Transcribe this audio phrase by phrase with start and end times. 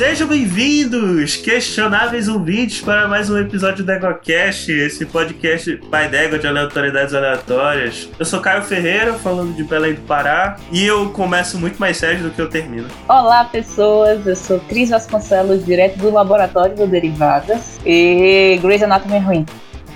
[0.00, 6.46] Sejam bem-vindos, questionáveis ouvintes, para mais um episódio do EgoCast, esse podcast pai d'égua de
[6.46, 8.08] aleatoriedades aleatórias.
[8.18, 12.22] Eu sou Caio Ferreira, falando de Belém do Pará, e eu começo muito mais sério
[12.22, 12.88] do que eu termino.
[13.06, 19.18] Olá, pessoas, eu sou Cris Vasconcelos, direto do Laboratório do Derivadas, e Grey's Anatomy é
[19.18, 19.46] ruim.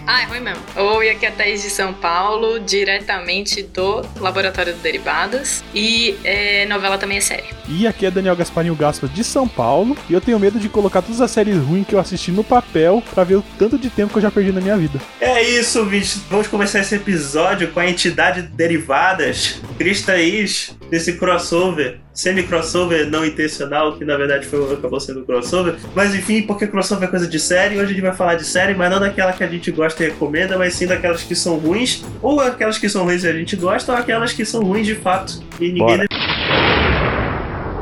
[0.06, 0.62] Ah, é ruim mesmo.
[0.76, 5.64] Oi, aqui é a Thaís de São Paulo, diretamente do Laboratório de Derivadas.
[5.74, 7.44] E é, novela também é série.
[7.66, 9.96] E aqui é Daniel Gasparinho Gaspa de São Paulo.
[10.10, 13.02] E eu tenho medo de colocar todas as séries ruins que eu assisti no papel
[13.14, 15.00] pra ver o tanto de tempo que eu já perdi na minha vida.
[15.20, 16.20] É isso, bicho.
[16.28, 23.96] Vamos começar esse episódio com a entidade Derivadas, Cris Thaís, desse crossover semi-crossover não intencional,
[23.98, 25.74] que na verdade foi, acabou sendo crossover.
[25.94, 28.74] Mas enfim, porque crossover é coisa de série, hoje a gente vai falar de série,
[28.74, 32.04] mas não daquela que a gente gosta e recomenda, mas sim daquelas que são ruins,
[32.22, 34.94] ou aquelas que são ruins e a gente gosta, ou aquelas que são ruins de
[34.94, 35.42] fato.
[35.60, 35.98] E ninguém.
[35.98, 36.06] Bora.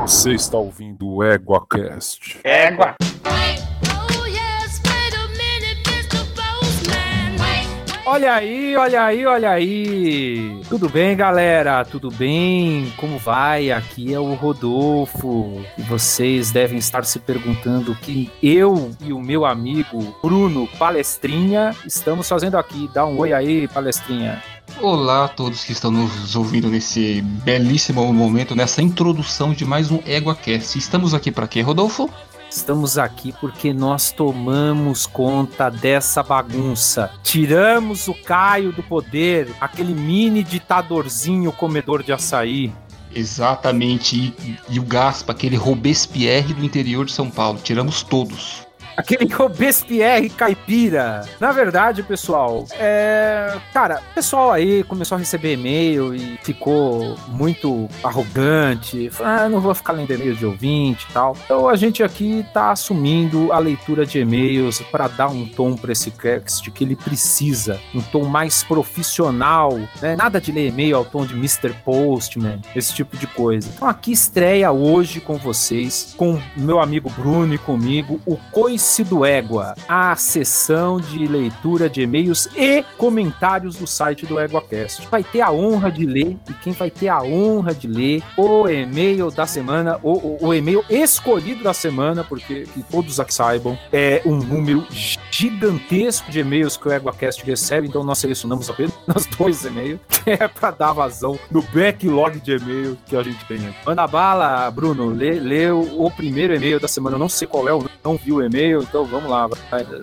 [0.01, 2.39] Você está ouvindo o EguaCast.
[2.43, 2.95] Égua!
[8.05, 10.59] Olha aí, olha aí, olha aí.
[10.67, 11.85] Tudo bem, galera?
[11.85, 12.91] Tudo bem?
[12.97, 13.71] Como vai?
[13.71, 15.63] Aqui é o Rodolfo.
[15.77, 21.73] E vocês devem estar se perguntando o que eu e o meu amigo Bruno Palestrinha
[21.85, 22.89] estamos fazendo aqui.
[22.93, 24.43] Dá um oi aí, Palestrinha.
[24.81, 29.99] Olá a todos que estão nos ouvindo nesse belíssimo momento, nessa introdução de mais um
[30.05, 30.77] EguaCast.
[30.77, 32.09] Estamos aqui para quê, Rodolfo?
[32.55, 37.09] Estamos aqui porque nós tomamos conta dessa bagunça.
[37.23, 42.71] Tiramos o Caio do poder, aquele mini ditadorzinho comedor de açaí.
[43.13, 47.59] Exatamente, e, e o Gaspa, aquele Robespierre do interior de São Paulo.
[47.61, 48.63] Tiramos todos.
[48.95, 51.27] Aquele Robespierre caipira.
[51.39, 53.55] Na verdade, pessoal, é.
[53.73, 59.09] Cara, o pessoal aí começou a receber e-mail e ficou muito arrogante.
[59.19, 61.35] Ah, não vou ficar lendo e-mails de ouvinte e tal.
[61.43, 65.91] Então a gente aqui tá assumindo a leitura de e-mails para dar um tom para
[65.91, 67.79] esse cast que ele precisa.
[67.95, 70.15] Um tom mais profissional, né?
[70.15, 71.73] Nada de ler e-mail ao tom de Mr.
[71.83, 73.69] Postman, esse tipo de coisa.
[73.75, 79.23] Então aqui estreia hoje com vocês, com meu amigo Bruno e comigo, o Cois Do
[79.23, 85.07] Égua, a sessão de leitura de e-mails e comentários do site do EguaCast.
[85.09, 88.67] Vai ter a honra de ler, e quem vai ter a honra de ler o
[88.67, 93.79] e-mail da semana, o, o, o e-mail escolhido da semana, porque que todos aqui saibam,
[93.91, 94.85] é um número
[95.31, 100.47] gigantesco de e-mails que o EguaCast recebe, então nós selecionamos apenas dois e-mails, que é
[100.47, 103.73] para dar vazão no backlog de e-mail que a gente tem.
[103.85, 107.67] Manda bala, Bruno, lê, lê o, o primeiro e-mail da semana, eu não sei qual
[107.67, 109.47] é, eu não vi o e-mail, então vamos lá.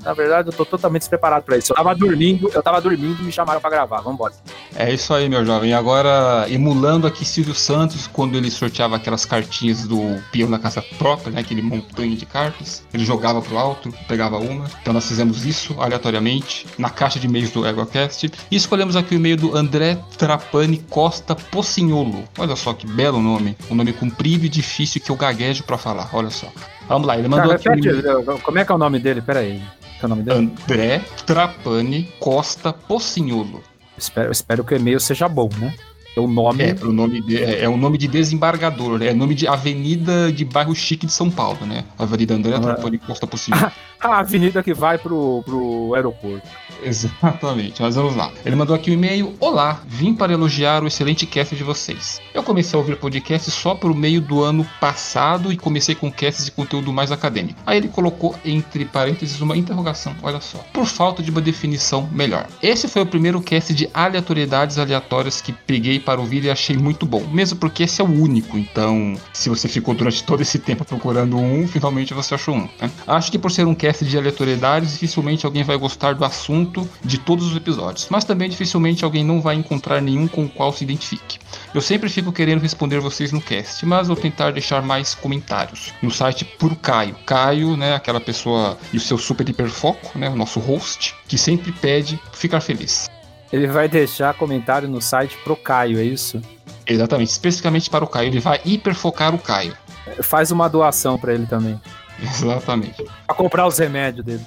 [0.03, 1.73] Na verdade, eu tô totalmente despreparado para isso.
[1.73, 3.99] Eu tava dormindo, eu tava dormindo e me chamaram para gravar.
[3.99, 4.35] Vamos embora.
[4.77, 5.73] É isso aí, meu jovem.
[5.73, 10.01] Agora, emulando aqui Silvio Santos, quando ele sorteava aquelas cartinhas do
[10.31, 11.41] peão na casa própria, né?
[11.41, 12.83] Aquele montanha de cartas.
[12.93, 14.67] Ele jogava pro alto, pegava uma.
[14.81, 18.31] Então nós fizemos isso aleatoriamente na caixa de e-mails do EgoCast.
[18.51, 22.25] E escolhemos aqui o e-mail do André Trapani Costa Pocinholo.
[22.39, 23.57] Olha só que belo nome.
[23.71, 26.11] Um nome comprido e difícil que eu gaguejo para falar.
[26.13, 26.49] Olha só.
[26.91, 27.69] Vamos lá, ele mandou aqui.
[27.69, 28.39] Um...
[28.41, 29.23] Como é que é o nome dele?
[29.23, 29.63] Pera aí.
[30.03, 30.39] É o nome dele?
[30.39, 33.63] André Trapani Costa Pocinholo.
[33.97, 35.73] Espero, espero que o e-mail seja bom, né?
[36.17, 36.65] O nome.
[36.65, 40.45] É, o nome de, é, é o nome de desembargador, é nome de avenida de
[40.45, 41.85] bairro chique de São Paulo, né?
[41.97, 43.71] Avenida André ah, Trapani Costa Pocinolo.
[44.01, 46.49] a avenida que vai pro, pro aeroporto.
[46.83, 48.31] Exatamente, mas vamos lá.
[48.45, 52.21] Ele mandou aqui um e-mail: Olá, vim para elogiar o excelente cast de vocês.
[52.33, 56.45] Eu comecei a ouvir podcast só por meio do ano passado e comecei com casts
[56.45, 57.61] de conteúdo mais acadêmico.
[57.67, 60.59] Aí ele colocou entre parênteses uma interrogação, olha só.
[60.73, 62.47] Por falta de uma definição melhor.
[62.63, 67.05] Esse foi o primeiro cast de aleatoriedades aleatórias que peguei para ouvir e achei muito
[67.07, 68.57] bom, mesmo porque esse é o único.
[68.57, 72.69] Então, se você ficou durante todo esse tempo procurando um, finalmente você achou um.
[72.81, 72.91] Né?
[73.07, 76.70] Acho que por ser um cast de aleatoriedades, dificilmente alguém vai gostar do assunto
[77.05, 80.73] de todos os episódios, mas também dificilmente alguém não vai encontrar nenhum com o qual
[80.73, 81.39] se identifique.
[81.75, 86.11] Eu sempre fico querendo responder vocês no cast, mas vou tentar deixar mais comentários no
[86.11, 87.17] site por Caio.
[87.27, 91.73] Caio, né, aquela pessoa e o seu super hiperfoco, né, o nosso host, que sempre
[91.73, 93.09] pede ficar feliz.
[93.53, 96.41] Ele vai deixar comentário no site pro Caio, é isso?
[96.87, 98.29] Exatamente, especificamente para o Caio.
[98.29, 99.77] Ele vai hiperfocar o Caio.
[100.23, 101.81] Faz uma doação para ele também.
[102.23, 103.05] Exatamente.
[103.27, 104.45] Pra comprar os remédios dele.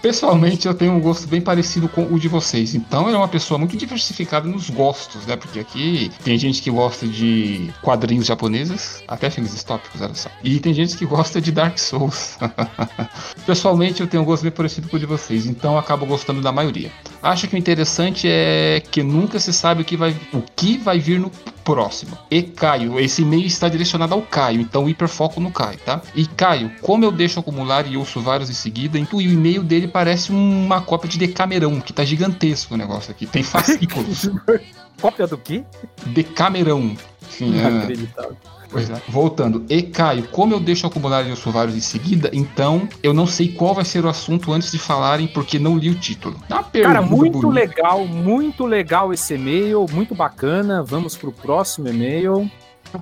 [0.00, 2.74] Pessoalmente, eu tenho um gosto bem parecido com o de vocês.
[2.74, 5.36] Então, ele é uma pessoa muito diversificada nos gostos, né?
[5.36, 10.30] Porque aqui tem gente que gosta de quadrinhos japoneses, até filmes distópicos, olha só.
[10.42, 12.38] E tem gente que gosta de Dark Souls.
[13.44, 16.52] Pessoalmente, eu tenho um gosto bem parecido com o de vocês, então acabo gostando da
[16.52, 16.90] maioria.
[17.22, 20.98] Acho que o interessante é que nunca se sabe o que vai, o que vai
[20.98, 21.30] vir no
[21.68, 22.16] próximo.
[22.30, 26.00] E Caio, esse e-mail está direcionado ao Caio, então hiperfoco no Caio, tá?
[26.14, 29.62] E Caio, como eu deixo acumular e ouço vários em seguida, então, e o e-mail
[29.62, 33.26] dele parece uma cópia de Decamerão, que tá gigantesco o negócio aqui.
[33.26, 34.30] Tem fascículos.
[34.98, 35.62] Cópia do quê?
[36.06, 36.96] Decamerão.
[37.22, 37.68] Enfim, é...
[37.68, 38.36] Inacreditável.
[38.70, 39.00] Pois é.
[39.08, 39.64] Voltando.
[39.68, 43.48] E Caio, como eu deixo acumular e ouço vários em seguida, então eu não sei
[43.48, 46.36] qual vai ser o assunto antes de falarem, porque não li o título.
[46.50, 47.66] Uma Cara, muito bonita.
[47.66, 50.82] legal, muito legal esse e-mail, muito bacana.
[50.82, 52.50] Vamos pro próximo e-mail.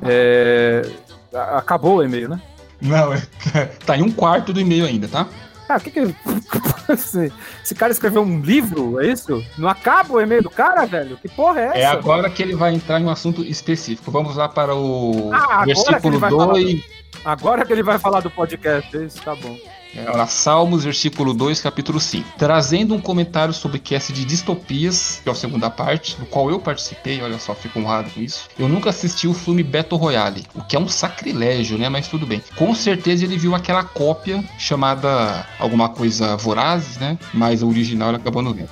[0.02, 0.88] É,
[1.32, 2.40] Acabou o e-mail, né?
[2.80, 3.20] Não, é...
[3.84, 5.26] tá em um quarto do e-mail ainda, tá?
[5.68, 6.00] Ah, o que que.
[6.92, 7.32] esse,
[7.62, 9.44] esse cara escreveu um livro, é isso?
[9.58, 11.16] Não acaba o e-mail do cara, velho?
[11.16, 11.78] Que porra é essa?
[11.78, 14.10] É agora que ele vai entrar em um assunto específico.
[14.10, 16.84] Vamos lá para o Ah, agora que versículo ele vai falar 2.
[17.24, 19.56] Agora que ele vai falar do podcast, é isso, tá bom.
[19.96, 22.34] É, Salmos, versículo 2, capítulo 5.
[22.36, 26.60] Trazendo um comentário sobre cast de distopias, que é a segunda parte, do qual eu
[26.60, 28.48] participei, olha só, fico honrado com isso.
[28.58, 31.88] Eu nunca assisti o filme Battle Royale, o que é um sacrilégio, né?
[31.88, 32.42] Mas tudo bem.
[32.56, 37.18] Com certeza ele viu aquela cópia chamada alguma coisa Vorazes, né?
[37.32, 38.70] Mas a original ele acabou não vendo.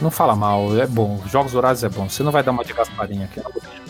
[0.00, 1.22] Não fala mal, é bom.
[1.30, 2.08] Jogos Horazes é bom.
[2.08, 3.40] Você não vai dar uma de Gasparinha aqui.
[3.40, 3.81] Não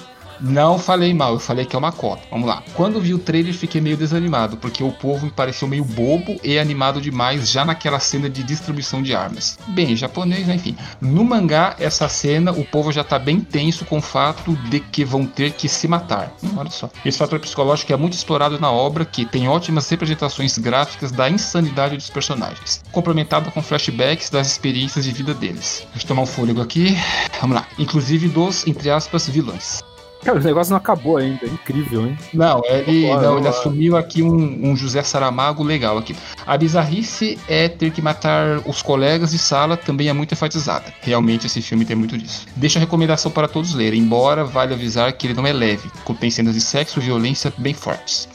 [0.79, 2.25] falei mal, eu falei que é uma cópia.
[2.31, 2.63] Vamos lá.
[2.75, 6.59] Quando vi o trailer, fiquei meio desanimado, porque o povo me pareceu meio bobo e
[6.59, 9.59] animado demais já naquela cena de distribuição de armas.
[9.69, 10.77] Bem, japonês, né, enfim.
[11.01, 15.05] No mangá, essa cena, o povo já tá bem tenso com o fato de que
[15.05, 16.35] vão ter que se matar.
[16.43, 16.91] Hum, olha só.
[17.05, 21.97] Esse fator psicológico é muito explorado na obra, que tem ótimas representações gráficas da insanidade
[21.97, 25.87] dos personagens, complementada com flashbacks das experiências de vida deles.
[25.93, 26.97] Deixa eu tomar um fôlego aqui.
[27.41, 27.67] Vamos lá.
[27.79, 29.83] Inclusive dos, entre aspas, vilões.
[30.25, 31.45] Cara, o negócio não acabou ainda.
[31.45, 32.17] É incrível, hein?
[32.33, 36.15] Não, ele, não, ele assumiu aqui um, um José Saramago legal aqui.
[36.47, 40.85] A bizarrice é ter que matar os colegas de sala também é muito enfatizada.
[41.01, 42.47] Realmente esse filme tem muito disso.
[42.55, 46.31] Deixa a recomendação para todos lerem, embora vale avisar que ele não é leve, contém
[46.31, 48.29] cenas de sexo e violência bem fortes.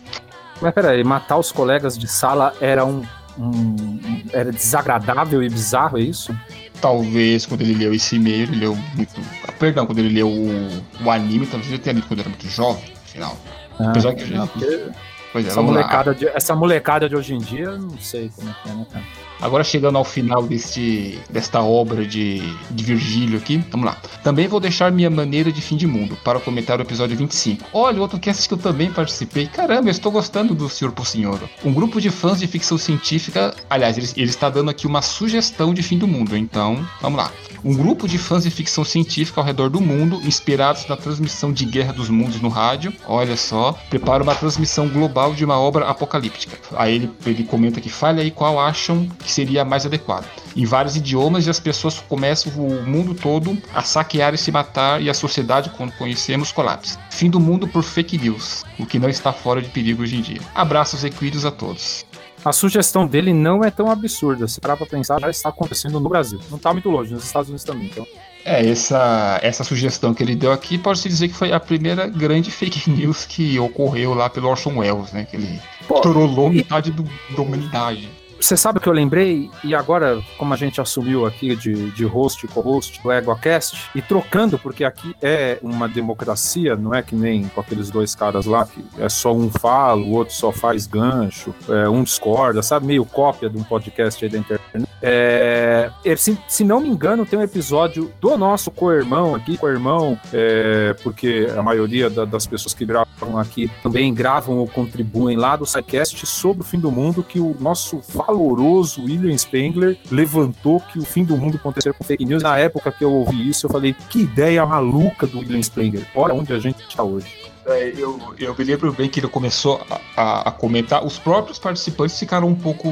[0.62, 3.04] Mas peraí, matar os colegas de sala era um.
[3.38, 6.36] um- era desagradável e bizarro, é isso?
[6.82, 9.20] Talvez quando ele leu esse e-mail, ele leu muito.
[9.60, 12.94] Perdão, quando ele leu o, o anime, talvez ele tenha lido quando era muito jovem,
[13.06, 13.38] afinal.
[13.80, 14.86] Apesar que- não, porque
[15.34, 15.66] Pois é, essa, lá.
[15.66, 18.74] molecada de, essa molecada de hoje em dia, eu não sei como é que é,
[18.74, 19.06] né, cara?
[19.42, 22.42] Agora chegando ao final deste, desta obra de,
[22.72, 23.98] de Virgílio aqui, vamos lá.
[24.24, 27.66] Também vou deixar minha maneira de fim de mundo para comentar o episódio 25.
[27.72, 29.48] Olha, outro cast que eu também participei.
[29.48, 31.40] Caramba, eu estou gostando do Senhor por Senhor.
[31.64, 35.74] Um grupo de fãs de ficção científica, aliás, ele, ele está dando aqui uma sugestão
[35.74, 37.32] de fim do mundo, então vamos lá.
[37.64, 41.66] Um grupo de fãs de ficção científica ao redor do mundo, inspirados na transmissão de
[41.66, 46.58] Guerra dos Mundos no rádio, olha só, prepara uma transmissão global de uma obra apocalíptica.
[46.76, 50.26] Aí ele, ele comenta que fale aí qual acham que seria mais adequada.
[50.56, 55.02] Em vários idiomas e as pessoas começam o mundo todo a saquear e se matar
[55.02, 56.98] e a sociedade, quando conhecemos, colapsa.
[57.12, 60.22] Fim do mundo por fake news, o que não está fora de perigo hoje em
[60.22, 60.40] dia.
[60.56, 62.06] Abraços equídeos a todos.
[62.46, 64.48] A sugestão dele não é tão absurda.
[64.48, 66.40] Se parar pra pensar, já está acontecendo no Brasil.
[66.50, 67.88] Não tá muito longe, nos Estados Unidos também.
[67.88, 68.08] Então,
[68.46, 72.50] É, essa, essa sugestão que ele deu aqui pode-se dizer que foi a primeira grande
[72.52, 75.26] fake news que ocorreu lá pelo Orson Welles, né?
[75.30, 77.04] Que ele Pô, trollou e- metade do,
[77.36, 78.08] da humanidade.
[78.40, 79.50] Você sabe o que eu lembrei?
[79.64, 84.58] E agora, como a gente assumiu aqui de, de host co-host do EgoCast, e trocando,
[84.60, 88.84] porque aqui é uma democracia, não é que nem com aqueles dois caras lá, que
[89.00, 92.86] é só um fala, o outro só faz gancho, é, um discorda, sabe?
[92.86, 94.88] Meio cópia de um podcast aí da internet.
[95.02, 100.20] É, é, se, se não me engano, tem um episódio do nosso co-irmão aqui, co-irmão,
[100.34, 105.56] é, porque a maioria da- das pessoas que gravam aqui também gravam ou contribuem lá
[105.56, 111.00] do SciCast sobre o fim do mundo, que o nosso valoroso William Spengler levantou que
[111.00, 112.44] o fim do mundo aconteceria com fake news.
[112.44, 116.06] Na época que eu ouvi isso, eu falei, que ideia maluca do William Spengler.
[116.14, 117.28] Olha onde a gente está hoje.
[117.66, 119.82] É, eu, eu me lembro bem que ele começou
[120.16, 121.04] a- a comentar.
[121.06, 122.88] Os próprios participantes ficaram um pouco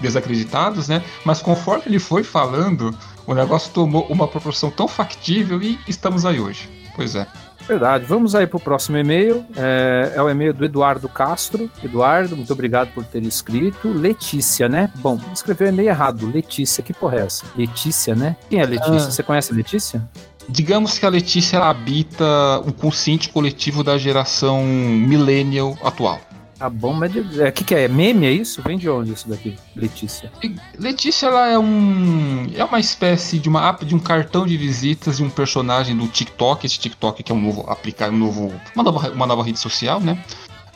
[0.00, 1.02] desacreditados, né?
[1.24, 6.38] Mas conforme ele foi falando, o negócio tomou uma proporção tão factível e estamos aí
[6.40, 6.68] hoje.
[6.94, 7.26] Pois é.
[7.70, 8.04] Verdade.
[8.04, 9.46] Vamos aí pro próximo e-mail.
[9.56, 11.70] É, é o e-mail do Eduardo Castro.
[11.84, 13.88] Eduardo, muito obrigado por ter escrito.
[13.92, 14.90] Letícia, né?
[14.96, 16.28] Bom, escreveu e-mail errado.
[16.28, 17.44] Letícia, que porra é essa?
[17.56, 18.34] Letícia, né?
[18.48, 18.96] Quem é Letícia?
[18.96, 19.10] Ah.
[19.12, 20.02] Você conhece a Letícia?
[20.48, 26.18] Digamos que a Letícia habita o consciente coletivo da geração millennial atual.
[26.60, 27.88] Tá bom, mas o é, que, que é?
[27.88, 28.60] Meme, é isso?
[28.60, 30.30] Vem de onde isso daqui, Letícia?
[30.78, 35.16] Letícia ela é um é uma espécie de uma app de um cartão de visitas
[35.16, 38.84] de um personagem do TikTok, esse TikTok que é um novo aplicativo, um novo uma
[38.84, 40.22] nova, uma nova rede social, né?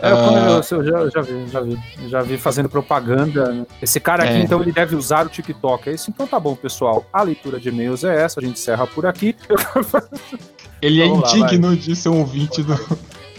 [0.00, 0.60] É, eu, Ah.
[0.70, 1.78] eu, eu já, eu já vi, já vi.
[2.08, 3.52] Já vi fazendo propaganda.
[3.52, 3.66] né?
[3.82, 4.40] Esse cara aqui, É.
[4.40, 5.88] então, ele deve usar o TikTok.
[5.90, 6.10] É isso?
[6.10, 7.04] Então tá bom, pessoal.
[7.12, 9.36] A leitura de e-mails é essa, a gente encerra por aqui.
[10.82, 12.74] Ele é Vamos lá, indigno de ser um ouvinte do.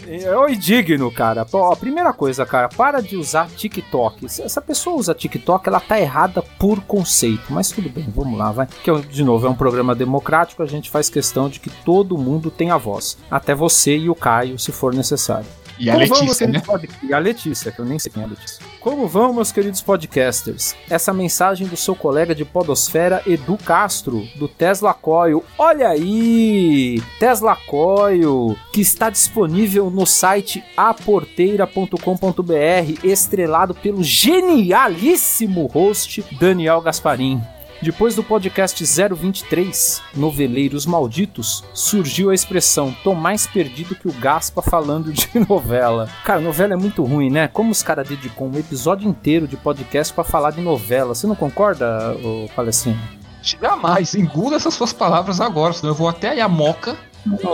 [0.08, 1.44] É o indigno, cara.
[1.44, 4.28] Pô, a primeira coisa, cara, para de usar TikTok.
[4.28, 7.52] Se essa pessoa usa TikTok, ela tá errada por conceito.
[7.52, 8.66] Mas tudo bem, vamos lá, vai.
[8.66, 12.50] Que, de novo, é um programa democrático, a gente faz questão de que todo mundo
[12.50, 13.18] tenha voz.
[13.30, 15.46] Até você e o Caio, se for necessário.
[15.78, 16.52] E a Como vão, meus Letícia, né?
[16.60, 18.64] queridos pod- E a Letícia, que eu nem sei quem é a Letícia.
[18.80, 20.74] Como vão, meus queridos podcasters?
[20.88, 25.44] Essa mensagem do seu colega de podosfera, Edu Castro, do Tesla Coil.
[25.58, 27.02] Olha aí!
[27.18, 37.40] Tesla Coil, que está disponível no site aporteira.com.br, estrelado pelo genialíssimo host Daniel Gasparim.
[37.82, 44.62] Depois do podcast 023, Noveleiros Malditos, surgiu a expressão tô mais perdido que o Gaspa
[44.62, 46.08] falando de novela.
[46.24, 47.48] Cara, novela é muito ruim, né?
[47.48, 51.14] Como os caras dedicam um episódio inteiro de podcast pra falar de novela.
[51.14, 52.98] Você não concorda, ô Palestino?
[53.42, 56.96] Jamais, engula essas suas palavras agora, senão eu vou até a Yamoca,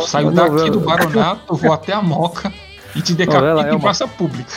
[0.06, 0.70] saio daqui não.
[0.70, 2.50] do Baronato, vou até a Moca
[2.96, 4.52] e te Novela decapito é em uma- praça pública.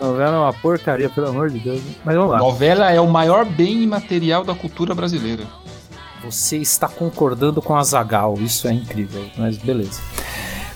[0.00, 1.82] Novela é uma porcaria, pelo amor de Deus.
[2.04, 2.38] Mas vamos lá.
[2.38, 5.44] Novela é o maior bem imaterial da cultura brasileira.
[6.24, 10.00] Você está concordando com a Zagal, isso é incrível, mas beleza.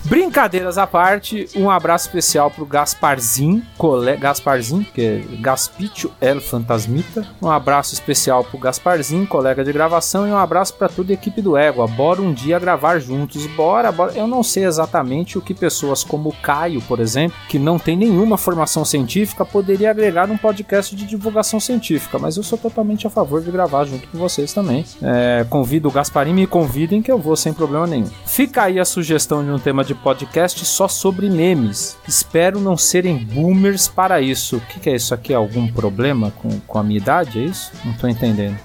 [0.05, 4.15] Brincadeiras à parte, um abraço especial pro Gasparzinho, cole...
[4.15, 7.25] Gasparzinho, que é Gaspítio El Fantasmita.
[7.41, 11.41] Um abraço especial pro Gasparzinho, colega de gravação, e um abraço para toda a equipe
[11.41, 11.87] do Égua.
[11.87, 13.47] Bora um dia gravar juntos.
[13.47, 14.13] Bora, bora.
[14.13, 17.97] Eu não sei exatamente o que pessoas como o Caio, por exemplo, que não tem
[17.97, 23.09] nenhuma formação científica, poderia agregar num podcast de divulgação científica, mas eu sou totalmente a
[23.09, 24.85] favor de gravar junto com vocês também.
[25.01, 28.09] É, convido o Gasparim, me convidem que eu vou sem problema nenhum.
[28.27, 31.97] Fica aí a sugestão de um tema de podcast só sobre memes.
[32.07, 34.57] Espero não serem boomers para isso.
[34.57, 35.33] O que, que é isso aqui?
[35.33, 37.39] Algum problema com, com a minha idade?
[37.39, 37.71] É isso?
[37.83, 38.57] Não tô entendendo.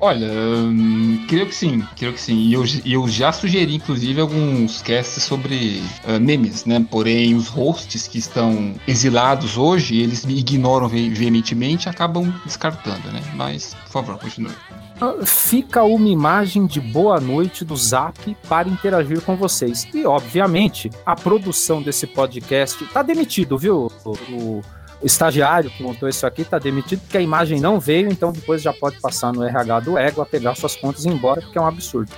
[0.00, 2.36] Olha, hum, creio que sim, creio que sim.
[2.36, 6.84] E eu, eu já sugeri, inclusive, alguns casts sobre ah, memes, né?
[6.88, 13.10] Porém, os hosts que estão exilados hoje, eles me ignoram ve- veementemente e acabam descartando,
[13.10, 13.20] né?
[13.34, 14.54] Mas, por favor, continue.
[15.24, 19.86] Fica uma imagem de boa noite do Zap para interagir com vocês.
[19.94, 23.90] E, obviamente, a produção desse podcast tá demitido, viu?
[24.04, 24.62] O,
[25.00, 28.60] o estagiário que montou isso aqui tá demitido porque a imagem não veio, então depois
[28.60, 31.60] já pode passar no RH do Égua, pegar suas contas e ir embora, porque é
[31.60, 32.10] um absurdo.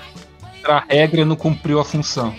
[0.64, 2.34] A regra não cumpriu a função.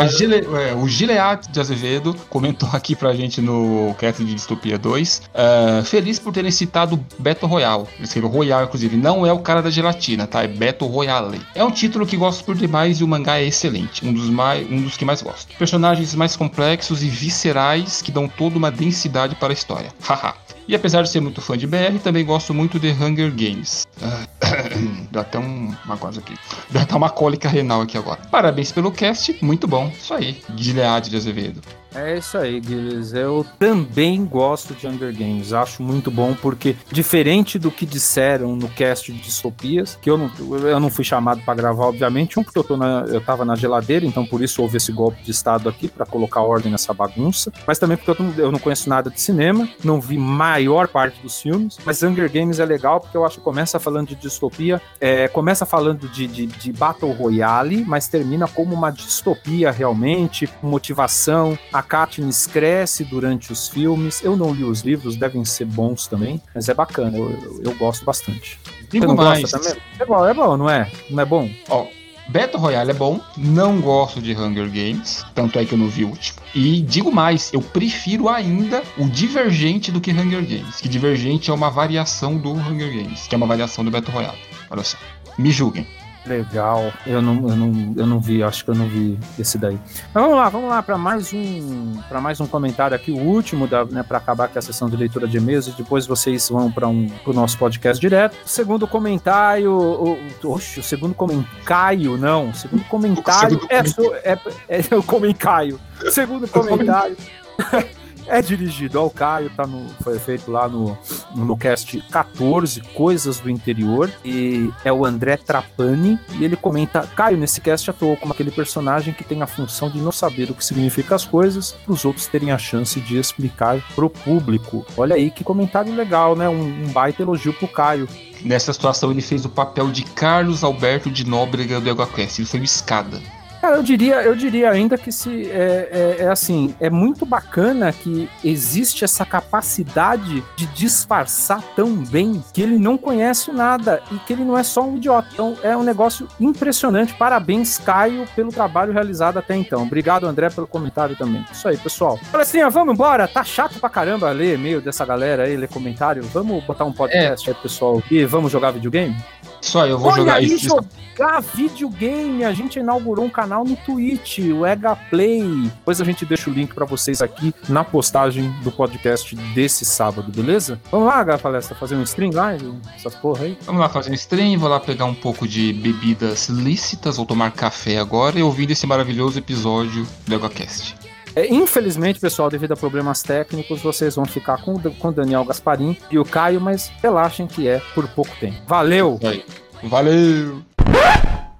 [0.07, 5.23] Gile- é, o Gilead de Azevedo comentou aqui pra gente no cast de Distopia 2.
[5.33, 7.85] ah, feliz por terem citado Battle Royale.
[7.95, 8.97] Ele escreveu Royale, inclusive.
[8.97, 10.43] Não é o cara da gelatina, tá?
[10.43, 11.41] É Battle Royale.
[11.55, 14.05] É um título que gosto por demais e o mangá é excelente.
[14.05, 15.53] Um dos, mais, um dos que mais gosto.
[15.57, 19.89] Personagens mais complexos e viscerais que dão toda uma densidade para a história.
[20.01, 20.33] Haha.
[20.67, 23.85] E apesar de ser muito fã de BR, também gosto muito de Hunger Games.
[24.01, 24.25] Ah,
[25.11, 26.35] Dá até um, uma coisa aqui.
[26.69, 28.19] Dá até uma cólica renal aqui agora.
[28.29, 29.91] Parabéns pelo cast, muito bom.
[29.97, 30.41] Isso aí.
[30.55, 31.61] Gilead de Azevedo.
[31.93, 32.81] É isso aí, Guilherme.
[33.13, 35.53] Eu também gosto de Hunger Games.
[35.53, 40.31] Acho muito bom, porque, diferente do que disseram no cast de distopias, que eu não,
[40.67, 43.55] eu não fui chamado para gravar, obviamente, um, porque eu, tô na, eu tava na
[43.55, 47.51] geladeira, então por isso houve esse golpe de estado aqui, para colocar ordem nessa bagunça,
[47.67, 51.21] mas também porque eu não, eu não conheço nada de cinema, não vi maior parte
[51.21, 54.81] dos filmes, mas Hunger Games é legal porque eu acho que começa falando de distopia,
[54.99, 61.57] é, começa falando de, de, de Battle Royale, mas termina como uma distopia realmente, motivação,
[61.71, 64.23] a Katniss cresce durante os filmes.
[64.23, 67.75] Eu não li os livros, devem ser bons também, mas é bacana, eu, eu, eu
[67.75, 68.59] gosto bastante.
[68.89, 69.41] Digo Você não mais.
[69.41, 69.81] gosta também?
[69.99, 70.91] É bom, é bom, não é?
[71.09, 71.49] Não é bom?
[71.69, 71.85] Ó,
[72.27, 76.05] Battle Royale é bom, não gosto de Hunger Games, tanto é que eu não vi
[76.05, 76.39] o último.
[76.55, 81.53] E digo mais, eu prefiro ainda o Divergente do que Hunger Games, que Divergente é
[81.53, 84.37] uma variação do Hunger Games, que é uma variação do Battle Royale.
[84.69, 84.97] Olha só,
[85.37, 85.85] me julguem.
[86.25, 86.93] Legal.
[87.05, 89.79] Eu não, eu não, eu não vi, acho que eu não vi esse daí.
[90.13, 93.67] Mas vamos lá, vamos lá para mais um, para mais um comentário aqui, o último
[93.67, 96.71] da, né, para acabar com a sessão de leitura de e-mails e depois vocês vão
[96.71, 98.35] para um pro nosso podcast direto.
[98.45, 104.39] Segundo comentário, o, oxe, o segundo comentário, não, o segundo comentário segundo é, so- é,
[104.69, 105.79] é, é o comentário.
[106.11, 107.15] Segundo comentário.
[108.31, 110.97] É dirigido ao Caio, tá no, foi feito lá no,
[111.35, 117.35] no cast 14, Coisas do Interior, e é o André Trapani, e ele comenta, Caio,
[117.35, 120.63] nesse cast atuou como aquele personagem que tem a função de não saber o que
[120.63, 124.85] significa as coisas, para os outros terem a chance de explicar pro público.
[124.95, 126.47] Olha aí que comentário legal, né?
[126.47, 128.07] Um, um baita elogio pro Caio.
[128.45, 132.61] Nessa situação ele fez o papel de Carlos Alberto de Nóbrega do EgoQuest, ele foi
[132.61, 133.21] o escada.
[133.61, 137.93] Cara, eu diria, eu diria ainda que se é, é- é assim, é muito bacana
[137.93, 144.33] que existe essa capacidade de disfarçar tão bem que ele não conhece nada e que
[144.33, 145.27] ele não é só um idiota.
[145.33, 147.13] Então é um negócio impressionante.
[147.13, 149.83] Parabéns, Caio, pelo trabalho realizado até então.
[149.83, 151.45] Obrigado, André, pelo comentário também.
[151.51, 152.19] Isso aí, pessoal.
[152.31, 153.27] Palestrinha, vamos embora.
[153.27, 156.23] Tá chato pra caramba ler e-mail dessa galera aí, ler comentário.
[156.23, 159.15] Vamos botar um podcast aí, pessoal, e vamos jogar videogame?
[159.61, 160.67] Só eu vou Olha jogar aí, isso.
[160.67, 162.43] jogar videogame.
[162.43, 165.43] A gente inaugurou um canal no Twitch, o Ega Play.
[165.63, 170.31] Depois a gente deixa o link pra vocês aqui na postagem do podcast desse sábado,
[170.31, 170.79] beleza?
[170.91, 172.53] Vamos lá, H Palestra, fazer um stream lá,
[172.95, 173.57] essas porra aí.
[173.65, 177.51] Vamos lá fazer um stream, vou lá pegar um pouco de bebidas lícitas, vou tomar
[177.51, 181.10] café agora e ouvir esse maravilhoso episódio do EgoCast.
[181.35, 185.45] É, infelizmente, pessoal, devido a problemas técnicos, vocês vão ficar com, o- com o Daniel
[185.45, 188.57] Gasparim e o Caio, mas relaxem que é por pouco tempo.
[188.67, 189.19] Valeu!
[189.23, 189.43] Aí.
[189.83, 190.61] Valeu!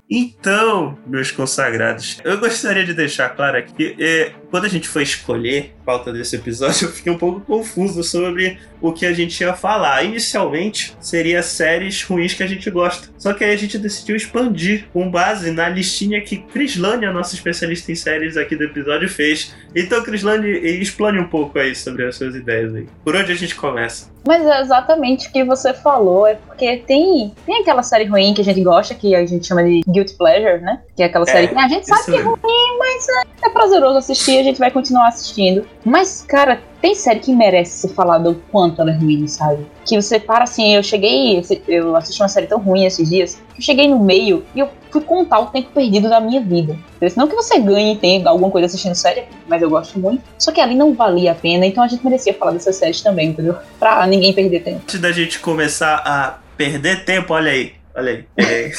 [0.09, 5.03] Então, meus consagrados, eu gostaria de deixar claro aqui que eh, quando a gente foi
[5.03, 9.39] escolher a pauta desse episódio, eu fiquei um pouco confuso sobre o que a gente
[9.41, 10.03] ia falar.
[10.03, 13.07] Inicialmente, seria séries ruins que a gente gosta.
[13.17, 17.33] Só que aí a gente decidiu expandir com base na listinha que Crislane, a nossa
[17.33, 19.55] especialista em séries aqui do episódio, fez.
[19.73, 22.87] Então, Crislane, explane um pouco aí sobre as suas ideias aí.
[23.03, 24.11] Por onde a gente começa?
[24.27, 28.41] Mas é exatamente o que você falou, é porque tem, tem aquela série ruim que
[28.41, 30.81] a gente gosta, que a gente chama de Guilty Pleasure, né?
[30.95, 33.97] Que é aquela série que a gente sabe que é ruim, mas é, é prazeroso
[33.97, 35.65] assistir, a gente vai continuar assistindo.
[35.83, 39.65] Mas, cara, tem série que merece ser falada o quanto ela é ruim, sabe?
[39.85, 43.61] Que você para assim, eu cheguei, eu assisti uma série tão ruim esses dias, que
[43.61, 46.77] eu cheguei no meio e eu fui contar o tempo perdido da minha vida.
[47.15, 50.23] Não que você ganhe tempo, alguma coisa assistindo série, mas eu gosto muito.
[50.37, 53.29] Só que ali não valia a pena, então a gente merecia falar dessas séries também,
[53.29, 53.55] entendeu?
[53.79, 54.81] Pra ninguém perder tempo.
[54.83, 57.73] Antes da gente começar a perder tempo, olha aí.
[57.95, 58.25] Olha aí.
[58.37, 58.71] olha aí.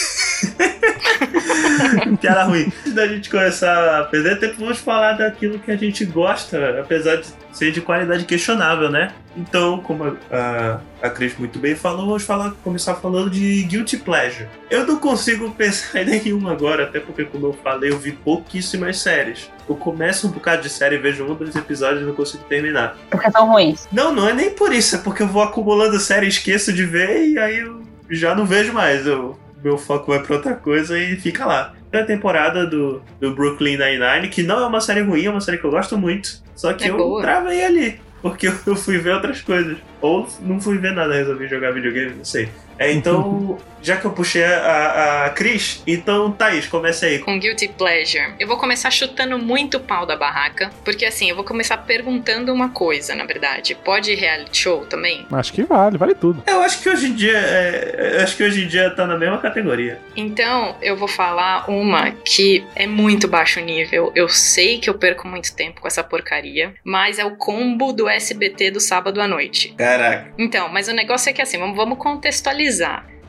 [2.20, 2.72] Piada ruim.
[2.80, 7.16] Antes da gente começar a perder tempo, vamos falar daquilo que a gente gosta, apesar
[7.16, 9.12] de ser de qualidade questionável, né?
[9.36, 14.48] Então, como a, a Cris muito bem falou, vamos falar, começar falando de Guilty Pleasure.
[14.70, 18.98] Eu não consigo pensar em nenhuma agora, até porque, como eu falei, eu vi pouquíssimas
[18.98, 19.50] séries.
[19.68, 22.96] Eu começo um bocado de série, vejo um, dois episódios e não consigo terminar.
[23.10, 23.88] Porque são ruins.
[23.90, 27.28] Não, não é nem por isso, é porque eu vou acumulando série, esqueço de ver
[27.28, 29.06] e aí eu já não vejo mais.
[29.06, 31.74] Eu, meu foco vai pra outra coisa e fica lá.
[31.92, 35.58] A temporada do, do Brooklyn Nine-Nine, que não é uma série ruim, é uma série
[35.58, 36.42] que eu gosto muito.
[36.54, 37.20] Só que É eu boa.
[37.20, 39.76] travei ali, porque eu fui ver outras coisas.
[40.00, 42.48] Ou não fui ver nada, resolvi jogar videogame, não sei.
[42.82, 47.18] É, então, já que eu puxei a, a Cris, então, Thaís, comece aí.
[47.20, 48.34] Com Guilty Pleasure.
[48.38, 52.52] Eu vou começar chutando muito o pau da barraca, porque assim, eu vou começar perguntando
[52.52, 53.76] uma coisa, na verdade.
[53.84, 55.26] Pode ir reality show também?
[55.30, 56.42] Acho que vale, vale tudo.
[56.46, 59.16] Eu acho que hoje em dia, é, eu acho que hoje em dia tá na
[59.16, 60.00] mesma categoria.
[60.16, 64.10] Então, eu vou falar uma que é muito baixo nível.
[64.14, 68.08] Eu sei que eu perco muito tempo com essa porcaria, mas é o combo do
[68.08, 69.74] SBT do sábado à noite.
[69.76, 70.32] Caraca.
[70.36, 72.71] Então, mas o negócio é que assim, vamos, vamos contextualizar.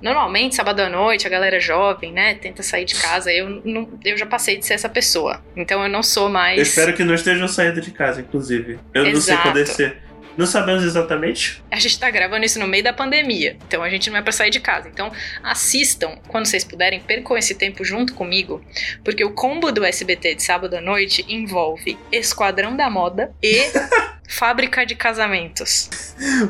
[0.02, 3.32] Normalmente, sábado à noite, a galera jovem, né, tenta sair de casa.
[3.32, 5.42] Eu, não, eu já passei de ser essa pessoa.
[5.56, 6.58] Então eu não sou mais.
[6.58, 8.80] Eu espero que não estejam saindo de casa, inclusive.
[8.94, 9.52] Eu não sei Exato.
[9.52, 10.04] quando ser.
[10.36, 11.64] Não sabemos exatamente.
[11.70, 14.32] A gente tá gravando isso no meio da pandemia, então a gente não é pra
[14.32, 14.90] sair de casa.
[14.90, 15.12] Então
[15.44, 18.62] assistam, quando vocês puderem, percam esse tempo junto comigo,
[19.04, 23.58] porque o combo do SBT de sábado à noite envolve Esquadrão da Moda e
[24.28, 25.90] Fábrica de Casamentos.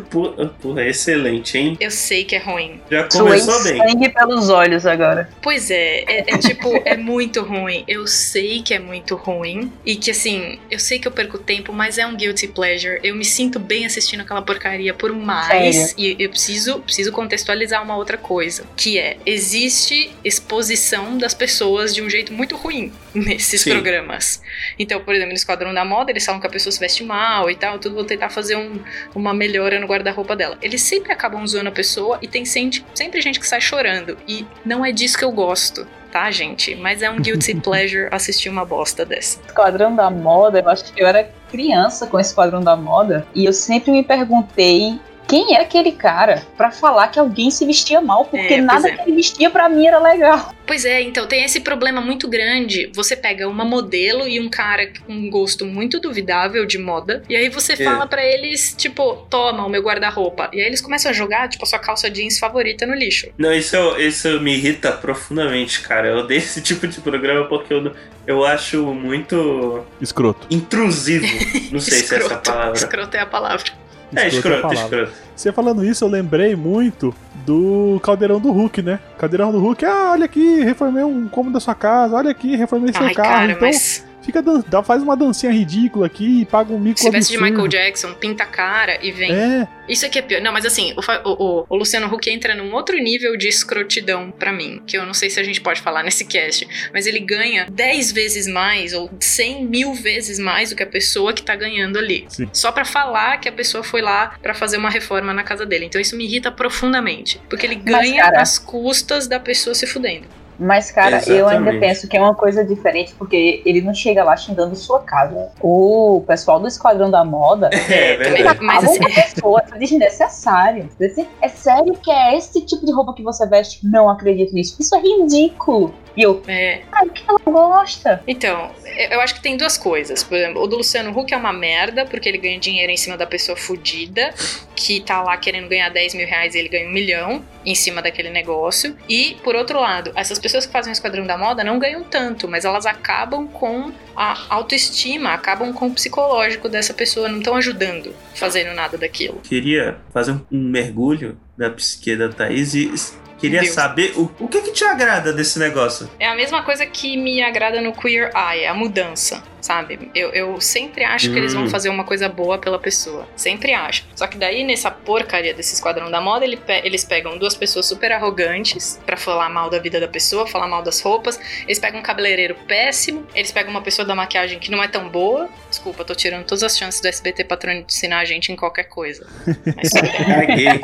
[0.10, 1.78] Porra, porra, excelente, hein?
[1.80, 2.80] Eu sei que é ruim.
[2.90, 3.78] Já Suei começou bem.
[3.78, 5.30] sangue pelos olhos agora.
[5.42, 7.84] Pois é, é, é tipo, é muito ruim.
[7.88, 9.72] Eu sei que é muito ruim.
[9.86, 13.00] E que assim, eu sei que eu perco tempo, mas é um guilty pleasure.
[13.04, 15.76] Eu me sinto bem assistindo aquela porcaria por mais.
[15.76, 15.94] Sério?
[15.98, 18.64] E eu preciso, preciso contextualizar uma outra coisa.
[18.76, 23.72] Que é, existe exposição das pessoas de um jeito muito ruim nesses Sim.
[23.72, 24.42] programas.
[24.78, 27.50] Então, por exemplo, no Esquadrão da Moda, eles falam que a pessoa se veste mal
[27.50, 28.80] e tal, tudo vou tentar fazer um-
[29.14, 30.58] uma melhora no guarda-roupa dela.
[30.62, 34.18] Eles sempre acabam zoando a pessoa e tem sempre, sempre gente que sai chorando.
[34.28, 36.76] E não é disso que eu gosto, tá, gente?
[36.76, 39.40] Mas é um guilty pleasure assistir uma bosta dessa.
[39.46, 43.46] Esquadrão da Moda, eu acho que eu era criança com o Esquadrão da Moda e
[43.46, 48.26] eu sempre me perguntei quem é aquele cara pra falar que alguém se vestia mal,
[48.26, 48.96] porque É, nada é.
[48.96, 50.54] que ele vestia pra mim era legal.
[50.66, 52.90] Pois é, então tem esse problema muito grande.
[52.94, 57.36] Você pega uma modelo e um cara com um gosto muito duvidável de moda, e
[57.36, 60.50] aí você fala pra eles, tipo, toma o meu guarda-roupa.
[60.54, 63.28] E aí eles começam a jogar, tipo, a sua calça jeans favorita no lixo.
[63.38, 66.08] Não, isso, isso me irrita profundamente, cara.
[66.08, 67.92] Eu odeio esse tipo de programa porque eu,
[68.26, 70.48] eu acho muito Escroto.
[70.50, 71.26] intrusivo.
[71.72, 72.74] Não sei se é essa palavra.
[72.78, 73.83] Escroto é a palavra.
[74.16, 74.84] É, a escroto, palavra.
[74.84, 75.12] escroto.
[75.36, 77.14] Você falando isso, eu lembrei muito
[77.46, 79.00] do Caldeirão do Hulk, né?
[79.18, 82.94] Caldeirão do Hulk, ah, olha aqui, reformei um cômodo da sua casa, olha aqui, reformei
[82.94, 83.30] seu Ai, carro.
[83.30, 87.00] cara, então, mas fica dan- dá, faz uma dancinha ridícula aqui e paga um mico
[87.00, 87.42] se veste de.
[87.42, 89.32] Michael Jackson, pinta a cara e vem.
[89.32, 90.42] É, Isso aqui é pior.
[90.42, 94.32] Não, mas assim, o, o- o- o Luciano Huck entra num outro nível de escrotidão
[94.32, 97.20] pra mim, que eu não sei se a gente pode falar nesse cast, mas ele
[97.20, 101.56] ganha 10 vezes mais ou 100 mil vezes mais do que a pessoa que tá
[101.56, 102.26] ganhando ali.
[102.30, 102.48] Sim.
[102.54, 105.86] Só pra falar que a pessoa foi lá pra fazer uma reforma na casa dele.
[105.86, 109.86] Então isso me irrita profundamente, porque ele Mas, ganha cara- às custas da pessoa se
[109.86, 110.28] fudendo.
[110.60, 111.80] Mas, cara, eu ainda Exatamente.
[111.80, 115.50] penso que é uma coisa diferente, porque ele não chega lá xingando sua casa.
[115.62, 118.60] O pessoal do Esquadrão da Moda É, também, verdade.
[118.62, 120.90] mas assim, pessoa, é desnecessário.
[121.02, 123.80] Assim, É sério que é esse tipo de roupa que você veste?
[123.84, 124.76] Não acredito nisso.
[124.80, 125.94] Isso é ridículo.
[126.16, 128.22] E eu, é, cara, o que ela gosta?
[128.28, 128.70] Então,
[129.10, 130.24] eu acho que tem duas coisas.
[130.24, 133.18] Por exemplo, o do Luciano Huck é uma merda, porque ele ganha dinheiro em cima
[133.18, 134.32] da pessoa fudida,
[134.76, 138.02] que tá lá querendo ganhar 10 mil reais e ele ganha um milhão em cima
[138.02, 138.96] daquele negócio.
[139.08, 142.48] E, por outro lado, essas pessoas que fazem o Esquadrão da Moda não ganham tanto,
[142.48, 148.14] mas elas acabam com a autoestima, acabam com o psicológico dessa pessoa, não estão ajudando
[148.36, 149.40] fazendo nada daquilo.
[149.44, 152.92] Queria fazer um, mergulho da psique da Thaís e
[153.38, 153.74] queria Deus.
[153.74, 156.10] saber o, o que que te agrada desse negócio.
[156.20, 160.10] É a mesma coisa que me agrada no Queer Eye, a mudança, sabe?
[160.16, 161.70] Eu, eu sempre acho que eles vão Hum.
[161.70, 163.28] fazer uma coisa boa pela pessoa.
[163.36, 164.06] Sempre acho.
[164.16, 167.86] Só que daí, nessa porcaria desse esquadrão da moda, ele pe- eles pegam duas pessoas
[167.86, 171.38] super arrogantes pra falar mal da vida da pessoa, falar mal das roupas.
[171.66, 173.26] Eles pegam um cabeleireiro péssimo.
[173.36, 175.50] Eles pegam uma pessoa da maquiagem que não é tão boa.
[175.70, 179.28] Desculpa, tô tirando todas as chances do SBT patrocinar a gente em qualquer coisa.
[179.76, 179.92] Mas.
[179.92, 180.82] Caguei.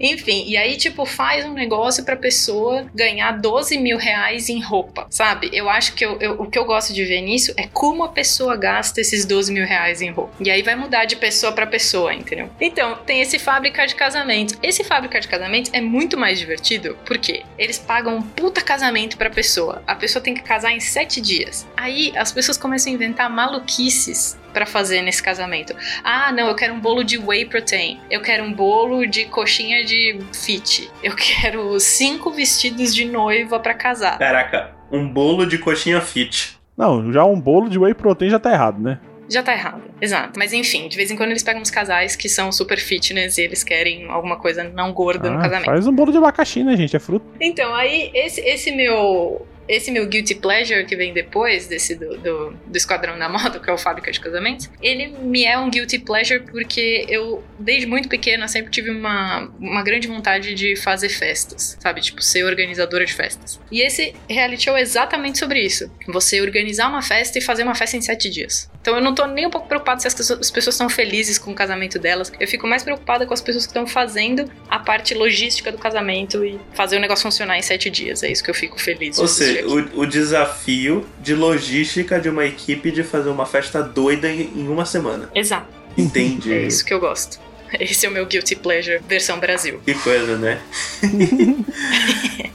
[0.00, 5.06] Enfim, e aí, tipo, faz um negócio pra pessoa ganhar 12 mil reais em roupa,
[5.10, 5.50] sabe?
[5.52, 8.08] Eu acho que eu, eu- o que eu gosto de ver nisso é como a
[8.08, 10.34] pessoa gasta esses 12 mil reais em roupa.
[10.40, 12.50] E aí vai mudar de pessoa pra pessoa, entendeu?
[12.60, 14.56] Então, tem esse fábrica de casamentos.
[14.62, 19.30] Esse fábrica de casamentos é muito mais divertido, porque eles pagam um puta casamento pra
[19.30, 19.82] pessoa.
[19.86, 21.66] A pessoa tem que casar em sete dias.
[21.76, 25.74] Aí as pessoas começam a inventar maluquices pra fazer nesse casamento.
[26.04, 27.98] Ah, não, eu quero um bolo de whey protein.
[28.10, 30.90] Eu quero um bolo de coxinha de fit.
[31.02, 34.18] Eu quero cinco vestidos de noiva pra casar.
[34.18, 36.56] Caraca, um bolo de coxinha fit.
[36.76, 38.98] não, já um bolo de whey protein já tá errado, né?
[39.28, 40.38] Já tá errado, exato.
[40.38, 43.42] Mas enfim, de vez em quando eles pegam uns casais que são super fitness e
[43.42, 45.64] eles querem alguma coisa não gorda no Ah, casamento.
[45.66, 46.94] faz um bolo de abacaxi, né, gente?
[46.94, 47.24] É fruta.
[47.40, 49.46] Então, aí, esse, esse meu.
[49.72, 53.70] Esse meu guilty pleasure que vem depois desse do, do, do Esquadrão da Moda, que
[53.70, 58.06] é o Fábrica de Casamentos, ele me é um guilty pleasure porque eu, desde muito
[58.06, 62.02] pequena, sempre tive uma, uma grande vontade de fazer festas, sabe?
[62.02, 63.58] Tipo, ser organizadora de festas.
[63.70, 65.90] E esse reality show é exatamente sobre isso.
[66.06, 68.70] Você organizar uma festa e fazer uma festa em sete dias.
[68.82, 71.38] Então eu não tô nem um pouco preocupada se as pessoas, as pessoas estão felizes
[71.38, 72.32] com o casamento delas.
[72.38, 76.44] Eu fico mais preocupada com as pessoas que estão fazendo a parte logística do casamento
[76.44, 78.24] e fazer o negócio funcionar em sete dias.
[78.24, 79.18] É isso que eu fico feliz.
[79.18, 84.28] Ou seja, o, o desafio de logística de uma equipe de fazer uma festa doida
[84.28, 85.30] em, em uma semana.
[85.32, 85.68] Exato.
[85.96, 86.52] Entendi.
[86.52, 87.38] É isso que eu gosto.
[87.80, 89.80] Esse é o meu Guilty Pleasure, versão Brasil.
[89.84, 90.58] Que coisa, né?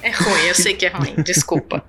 [0.07, 1.83] É ruim, eu sei que é ruim, desculpa.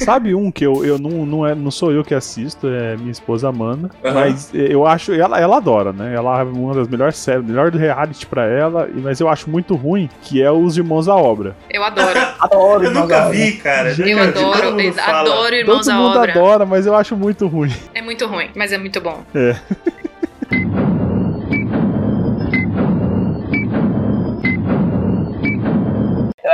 [0.00, 3.12] Sabe um que eu, eu não, não, é, não sou eu que assisto, é minha
[3.12, 3.90] esposa Amanda.
[4.04, 4.14] Aham.
[4.14, 5.12] Mas eu acho.
[5.12, 6.12] Ela, ela adora, né?
[6.12, 8.88] Ela é uma das melhores séries, melhor do reality pra ela.
[8.92, 11.54] Mas eu acho muito ruim que é Os Irmãos à Obra.
[11.70, 12.18] Eu adoro.
[12.40, 12.84] Adoro.
[12.86, 13.90] Eu nunca vi, cara.
[13.90, 14.32] Eu.
[14.32, 15.20] Todo adoro, mundo eu fala.
[15.20, 16.32] adoro Irmãos Todo à mundo Obra.
[16.32, 17.72] adora, mas eu acho muito ruim.
[17.94, 19.22] É muito ruim, mas é muito bom.
[19.34, 19.54] É.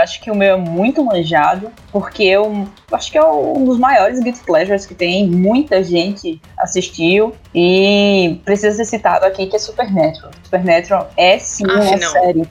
[0.06, 4.20] acho que o meu é muito manjado, porque eu acho que é um dos maiores
[4.20, 5.26] Guilty Pleasures que tem.
[5.28, 10.30] Muita gente assistiu e precisa ser citado aqui que é Supernatural.
[10.44, 12.10] Supernatural é sim Ah, uma não.
[12.12, 12.48] série.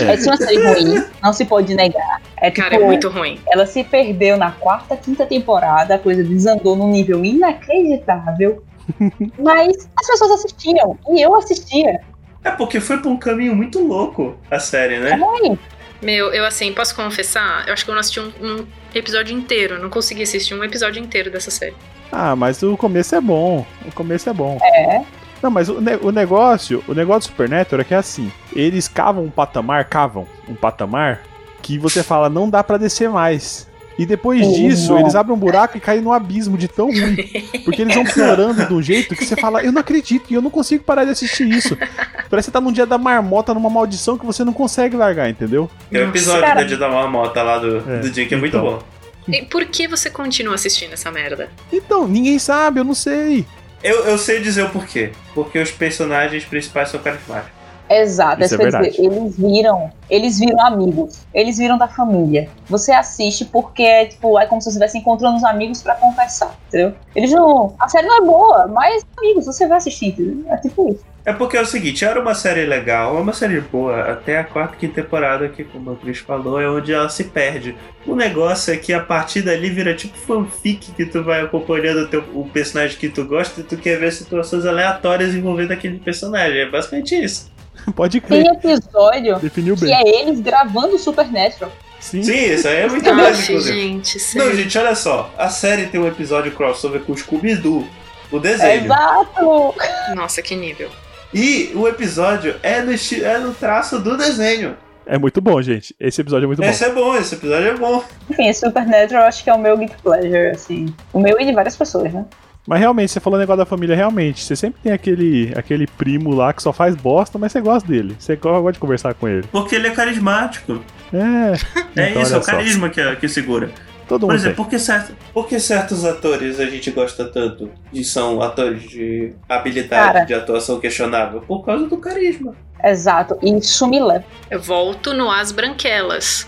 [0.00, 0.16] É.
[0.16, 2.20] sim uma série ruim, não se pode negar.
[2.38, 3.38] É Cara, tipo, é muito ruim.
[3.48, 8.62] ela se perdeu na quarta, quinta temporada, a coisa desandou num nível inacreditável.
[9.38, 12.00] Mas as pessoas assistiam, e eu assistia.
[12.42, 15.10] É porque foi pra um caminho muito louco a série, né?
[15.10, 15.58] Também.
[16.00, 17.66] Meu, eu assim, posso confessar?
[17.66, 19.74] Eu acho que eu não assisti um, um episódio inteiro.
[19.74, 21.74] eu Não consegui assistir um episódio inteiro dessa série.
[22.10, 23.66] Ah, mas o começo é bom.
[23.86, 24.58] O começo é bom.
[24.62, 25.02] É.
[25.42, 28.88] Não, mas o, ne- o negócio, o negócio do Supernatural é que é assim, eles
[28.88, 31.22] cavam um patamar, cavam um patamar
[31.62, 33.67] que você fala, não dá pra descer mais.
[33.98, 34.52] E depois Uhum.
[34.52, 37.16] disso, eles abrem um buraco e caem no abismo de tão ruim.
[37.64, 40.40] Porque eles vão piorando de um jeito que você fala, eu não acredito, e eu
[40.40, 41.76] não consigo parar de assistir isso.
[41.76, 45.28] Parece que você tá num dia da marmota, numa maldição que você não consegue largar,
[45.28, 45.68] entendeu?
[45.90, 48.56] Tem um episódio da Dia da Marmota lá do, É, do dia que é muito
[48.56, 48.78] então.
[48.78, 48.82] bom.
[49.28, 51.48] E por que você continua assistindo essa merda?
[51.72, 53.44] Então, ninguém sabe, eu não sei.
[53.82, 55.10] Eu, eu sei dizer o porquê.
[55.34, 57.57] Porque os personagens principais são carismáticos.
[57.90, 59.06] Exato, Isso é quer dizer, verdade.
[59.06, 62.48] eles viram, eles viram amigos, eles viram da família.
[62.68, 66.54] Você assiste porque é tipo, é como se você estivesse encontrando os amigos pra conversar,
[66.68, 66.92] entendeu?
[67.16, 67.74] Eles não.
[67.78, 70.44] A série não é boa, mas amigos, você vai assistir, entendeu?
[70.52, 71.04] É tipo isso.
[71.24, 74.44] É porque é o seguinte, era uma série legal, é uma série boa, até a
[74.44, 77.76] quarta quinta temporada, que como a Cris falou, é onde ela se perde.
[78.06, 82.08] O negócio é que a partir dali vira tipo fanfic que tu vai acompanhando o,
[82.08, 86.60] teu, o personagem que tu gosta e tu quer ver situações aleatórias envolvendo aquele personagem.
[86.60, 87.50] É basicamente isso.
[87.94, 88.52] Pode Tem crer.
[88.54, 89.94] episódio Definiu que bem.
[89.94, 91.70] é eles gravando o Supernatural.
[92.00, 92.22] Sim.
[92.22, 93.62] Sim, isso aí é muito Ai, inclusive.
[93.62, 94.56] gente, Não, sério.
[94.56, 95.30] gente, olha só.
[95.36, 97.84] A série tem um episódio crossover com o Scooby-Doo,
[98.30, 98.84] o desenho.
[98.84, 99.74] Exato!
[100.14, 100.90] Nossa, que nível.
[101.34, 104.76] E o episódio é no, é no traço do desenho.
[105.04, 105.94] É muito bom, gente.
[105.98, 106.68] Esse episódio é muito bom.
[106.68, 108.04] Esse é bom, esse episódio é bom.
[108.30, 110.94] Enfim, Supernatural eu acho que é o meu guilty pleasure, assim.
[111.12, 112.24] O meu e de várias pessoas, né?
[112.68, 114.44] Mas realmente, você falou o negócio da família, realmente.
[114.44, 118.14] Você sempre tem aquele, aquele primo lá que só faz bosta, mas você gosta dele.
[118.18, 119.48] Você gosta de conversar com ele.
[119.50, 120.84] Porque ele é carismático.
[121.10, 121.54] É.
[121.96, 123.70] É então, isso, é o carisma que, que segura.
[124.06, 127.70] Todo Por mundo exemplo, por que, certo, por que certos atores a gente gosta tanto
[127.90, 130.24] e são atores de habilidade Cara.
[130.24, 131.40] de atuação questionável?
[131.40, 132.54] Por causa do carisma.
[132.84, 133.38] Exato.
[133.42, 134.24] E isso me leva.
[134.50, 136.46] Eu volto no As Branquelas.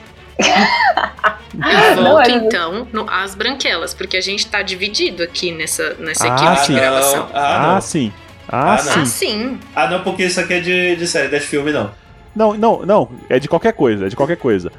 [1.96, 6.37] Volto é- então no As Branquelas, porque a gente tá dividido aqui nessa, nessa Ah,
[6.37, 6.74] equipe sim.
[6.74, 7.29] de gravação.
[7.35, 7.76] Ah, não.
[7.76, 8.12] Ah, sim.
[8.48, 9.00] Ah, Ah, sim.
[9.00, 9.61] Ah, sim.
[9.76, 11.90] Ah, não, porque isso aqui é de, de série, não é de filme, não.
[12.35, 13.09] Não, não, não.
[13.29, 14.71] É de qualquer coisa, é de qualquer coisa.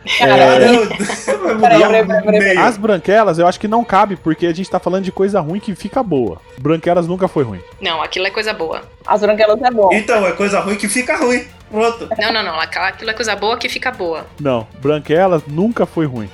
[2.60, 5.60] As branquelas eu acho que não cabe, porque a gente tá falando de coisa ruim
[5.60, 6.42] que fica boa.
[6.58, 7.62] Branquelas nunca foi ruim.
[7.82, 8.82] Não, aquilo é coisa boa.
[9.06, 9.90] as branquelas é bom.
[9.92, 11.46] Então, é coisa ruim que fica ruim.
[11.70, 12.10] Pronto.
[12.20, 12.60] Não, não, não.
[12.60, 14.26] Aquilo é coisa boa que fica boa.
[14.40, 16.30] Não, branquelas nunca foi ruim.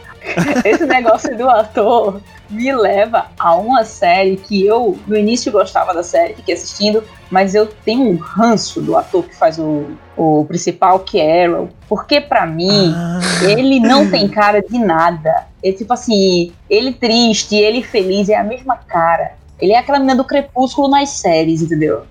[0.66, 6.04] Esse negócio do ator me leva a uma série que eu no início gostava da
[6.04, 9.86] série, fiquei assistindo, mas eu tenho um ranço do ator que faz o,
[10.16, 11.70] o principal, que é Arrow.
[11.90, 12.94] Porque pra mim,
[13.42, 15.48] ele não tem cara de nada.
[15.64, 19.34] É tipo assim, ele triste, ele feliz, é a mesma cara.
[19.60, 22.06] Ele é aquela menina do crepúsculo nas séries, entendeu?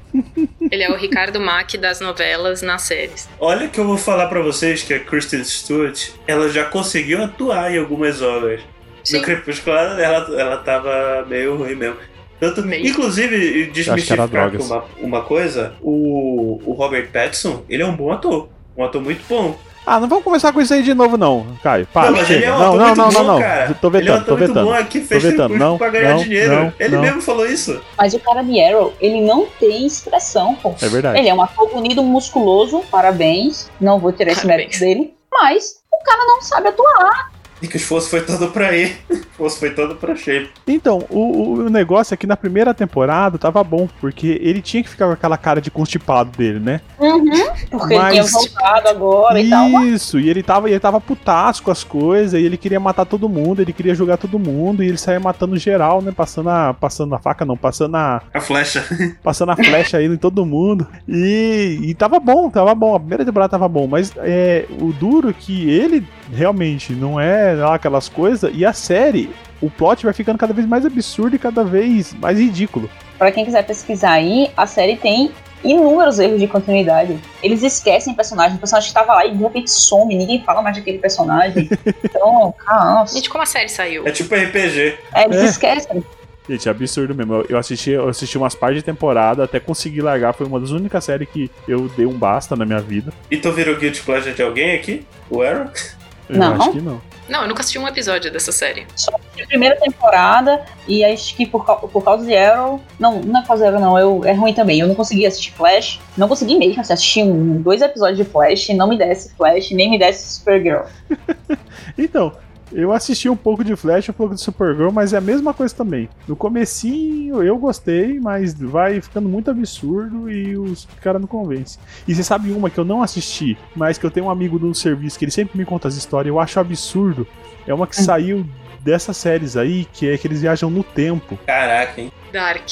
[0.71, 3.29] Ele é o Ricardo Mack das novelas nas séries.
[3.39, 7.73] Olha que eu vou falar pra vocês que a Kristen Stewart, ela já conseguiu atuar
[7.73, 8.61] em algumas obras.
[9.05, 9.19] Sim.
[9.19, 11.97] No Crepúsculo, ela, ela, tava meio ruim mesmo.
[12.41, 12.87] Tanto, Meio.
[12.87, 18.49] Inclusive, desmistificar uma, uma coisa, o, o Robert Pattinson, ele é um bom ator.
[18.77, 19.59] Um ator muito bom.
[19.87, 21.87] Ah, não vamos começar com isso aí de novo, não, Caio.
[21.93, 22.53] Para, não, mas ele chega.
[22.53, 23.41] é um não, não, não, bom, não, não.
[23.41, 23.75] cara.
[23.81, 24.67] Tô ele é um vetando, tô muito vetando.
[24.67, 25.57] bom que fez Tô vetando.
[25.57, 26.55] Não, pra ganhar não, dinheiro.
[26.57, 27.03] não, ele não.
[27.03, 27.81] mesmo falou isso.
[27.97, 30.75] Mas o cara de Arrow, ele não tem expressão, pô.
[30.83, 31.19] É verdade.
[31.21, 33.71] Ele é um ator bonito, musculoso, parabéns.
[33.81, 34.81] Não vou tirar esse Parabéns.
[34.81, 35.15] mérito dele.
[35.33, 37.31] Mas o cara não sabe atuar.
[37.63, 38.97] E que o esforço foi todo pra ir.
[39.37, 40.49] O esforço foi todo pra Shape.
[40.67, 44.89] Então, o, o negócio é que na primeira temporada tava bom, porque ele tinha que
[44.89, 46.81] ficar com aquela cara de constipado dele, né?
[46.99, 47.29] Uhum,
[47.71, 49.69] porque Mas- ele tinha voltado agora e tal.
[49.85, 53.29] Isso, e ele tava, ele tava putaço com as coisas, e ele queria matar todo
[53.29, 56.13] mundo, ele queria jogar todo mundo, e ele saía matando geral, né?
[56.17, 58.87] Passando a, passando a faca, não, passando a, A flecha.
[59.23, 60.87] passando a flecha aí em todo mundo.
[61.07, 62.95] E, e tava bom, tava bom.
[62.95, 67.55] A primeira temporada tava bom, mas é, o duro é que ele realmente não é
[67.55, 71.39] lá aquelas coisas, e a série, o plot vai ficando cada vez mais absurdo e
[71.39, 72.89] cada vez mais ridículo.
[73.19, 75.31] Pra quem quiser pesquisar aí, a série tem
[75.65, 77.19] inúmeros erros de continuidade.
[77.43, 80.77] Eles esquecem personagem, o personagem que tava lá e de repente some, ninguém fala mais
[80.77, 81.69] daquele personagem.
[82.05, 83.15] Então, nossa.
[83.15, 84.07] Gente, como a série saiu?
[84.07, 84.99] É tipo RPG.
[85.15, 85.45] É, eles É.
[85.47, 86.05] esquecem.
[86.49, 87.45] Gente, é absurdo mesmo.
[87.49, 90.33] Eu, assisti, eu assisti umas partes de temporada até conseguir largar.
[90.33, 93.13] Foi uma das únicas séries que eu dei um basta na minha vida.
[93.31, 95.05] E tu virou Guilty Pleasure de alguém aqui?
[95.29, 95.67] O Aaron?
[96.29, 96.55] Eu Não.
[96.55, 97.01] acho que não.
[97.29, 98.87] Não, eu nunca assisti um episódio dessa série.
[98.95, 102.81] Só assisti a primeira temporada e acho que por, por causa de Arrow.
[103.01, 103.99] Não, não é por causa de Arrow, não.
[103.99, 104.79] Eu, é ruim também.
[104.81, 106.01] Eu não consegui assistir Flash.
[106.17, 108.69] Não consegui mesmo assim, assistir um, dois episódios de Flash.
[108.71, 110.83] Não me desse Flash, nem me desse Supergirl.
[111.99, 112.33] Então,
[112.77, 115.75] eu assisti um pouco de Flash, um pouco de Supergirl, mas é a mesma coisa
[115.75, 116.11] também.
[116.29, 121.81] No comecinho eu gostei, mas vai ficando muito absurdo e os caras não convencem.
[122.07, 124.75] E você sabe uma que eu não assisti, mas que eu tenho um amigo do
[124.75, 127.27] serviço que ele sempre me conta as histórias, eu acho absurdo.
[127.67, 128.47] É uma que saiu
[128.81, 131.39] dessas séries aí, que é que eles viajam no tempo.
[131.47, 132.13] Caraca, hein?
[132.31, 132.69] Dark.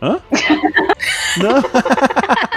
[1.36, 2.50] Não.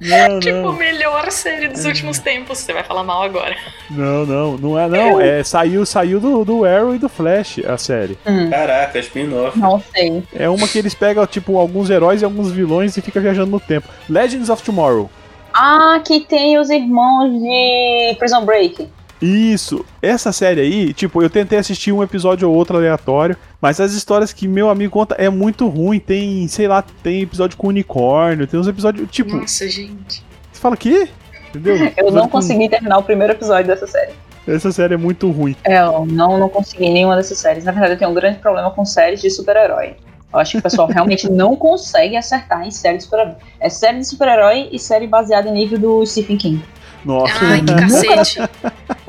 [0.00, 2.58] Não, Tipo, não, melhor série dos últimos tempos.
[2.58, 3.54] Você vai falar mal agora.
[3.90, 7.76] não, não, não é não, é saiu, saiu do, do Arrow e do Flash a
[7.76, 8.16] série.
[8.26, 9.58] Hum, Caraca, spin-off.
[9.58, 10.22] não sei.
[10.34, 13.60] É uma que eles pegam, tipo, alguns heróis e alguns vilões e fica viajando no
[13.60, 13.88] tempo.
[14.08, 15.10] Legends of Tomorrow.
[15.52, 18.88] Ah, que tem os irmãos de Prison Break.
[19.20, 19.84] Isso.
[20.00, 24.32] Essa série aí, tipo, eu tentei assistir um episódio ou outro aleatório, mas as histórias
[24.32, 25.98] que meu amigo conta é muito ruim.
[26.00, 30.24] Tem, sei lá, tem episódio com unicórnio, tem uns episódios, tipo, Nossa, gente.
[30.52, 31.08] você fala que?
[31.50, 31.76] Entendeu?
[31.96, 34.12] Eu não com- consegui terminar o primeiro episódio dessa série.
[34.48, 35.54] Essa série é muito ruim.
[35.62, 37.62] É, eu não, não consegui nenhuma dessas séries.
[37.62, 39.96] Na verdade, eu tenho um grande problema com séries de super-herói.
[40.32, 43.34] Eu acho que o pessoal realmente não consegue acertar em série de super-herói.
[43.60, 46.64] É série de super-herói e série baseada em livro do Stephen King.
[47.04, 47.34] Nossa.
[47.44, 48.38] Ai, que cacete.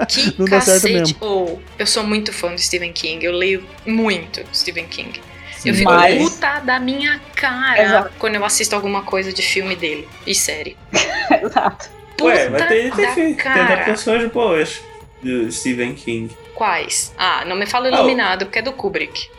[0.07, 0.93] Que Não cacete.
[0.93, 1.17] mesmo.
[1.21, 3.25] Ou, eu sou muito fã do Stephen King.
[3.25, 5.19] Eu leio muito Stephen King.
[5.63, 8.11] Eu fico Mas- puta da minha cara Exato.
[8.17, 10.75] quando eu assisto alguma coisa de filme dele e série.
[11.43, 11.89] Exato.
[12.17, 13.13] Puta Ué, mas tem, tem, da
[13.53, 14.81] tem, adaptações boas
[15.21, 16.35] do Stephen King.
[16.55, 17.13] Quais?
[17.17, 17.93] Ah, não me fala Oh.
[17.93, 19.29] Iluminado, porque é do Kubrick.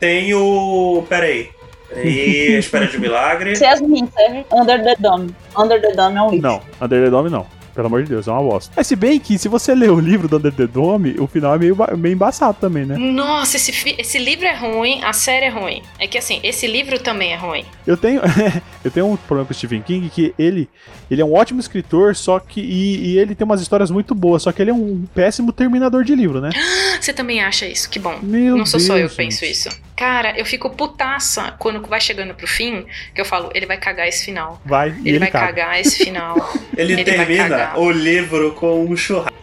[0.00, 1.04] Tem o.
[1.08, 1.50] Peraí.
[1.94, 3.56] Aí, A Espera de Milagre.
[3.56, 5.34] Se as ruins servem, Under the Dome.
[5.56, 6.48] Under the Dome é um livro.
[6.48, 7.46] Não, Under the Dome não.
[7.78, 8.72] Pelo amor de Deus, é uma bosta.
[8.74, 11.54] Mas se bem que, se você ler o livro do Under the Dome, o final
[11.54, 12.98] é meio, meio embaçado também, né?
[12.98, 15.80] Nossa, esse, esse livro é ruim, a série é ruim.
[15.96, 17.64] É que assim, esse livro também é ruim.
[17.86, 18.20] Eu tenho,
[18.82, 20.68] eu tenho um problema com o Stephen King que ele,
[21.08, 24.42] ele é um ótimo escritor, só que e, e ele tem umas histórias muito boas,
[24.42, 26.50] só que ele é um péssimo terminador de livro, né?
[27.00, 27.88] Você também acha isso?
[27.88, 28.18] Que bom.
[28.20, 29.68] Meu Não sou Deus, só eu que penso isso.
[29.98, 34.06] Cara, eu fico putaça quando vai chegando pro fim, que eu falo, ele vai cagar
[34.06, 34.62] esse final.
[34.64, 35.46] Vai Ele, ele, vai caga.
[35.46, 36.36] cagar esse final.
[36.78, 39.36] Ele, Ele termina o livro com um churrasco.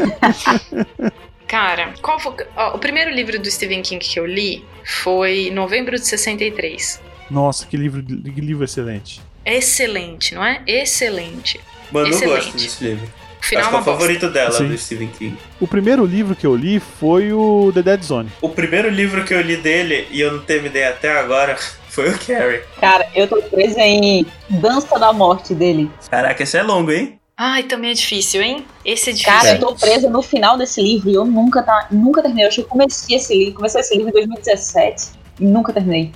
[1.46, 2.34] Cara, qual foi.
[2.56, 7.02] ó, o primeiro livro do Stephen King que eu li foi em novembro de 63.
[7.30, 9.20] Nossa, que livro, que livro excelente.
[9.44, 10.62] Excelente, não é?
[10.66, 11.60] Excelente.
[11.92, 12.34] Mano, eu Excelente.
[12.34, 13.08] gosto desse livro.
[13.46, 14.00] O final Acho é que é o bosta.
[14.00, 14.68] favorito dela, Sim.
[14.68, 15.38] do Stephen King.
[15.60, 18.28] O primeiro livro que eu li foi o The Dead Zone.
[18.42, 21.56] O primeiro livro que eu li dele, e eu não terminei até agora,
[21.88, 22.62] foi o Carrie.
[22.80, 25.88] Cara, eu tô presa em Dança da Morte dele.
[26.10, 27.20] Caraca, esse é longo, hein?
[27.36, 28.66] Ai, também é difícil, hein?
[28.84, 29.32] Esse é difícil.
[29.32, 32.46] Cara, eu tô presa no final desse livro e eu nunca, tá, nunca terminei.
[32.46, 36.10] Eu acho que eu comecei esse livro, comecei esse livro em 2017 e nunca terminei.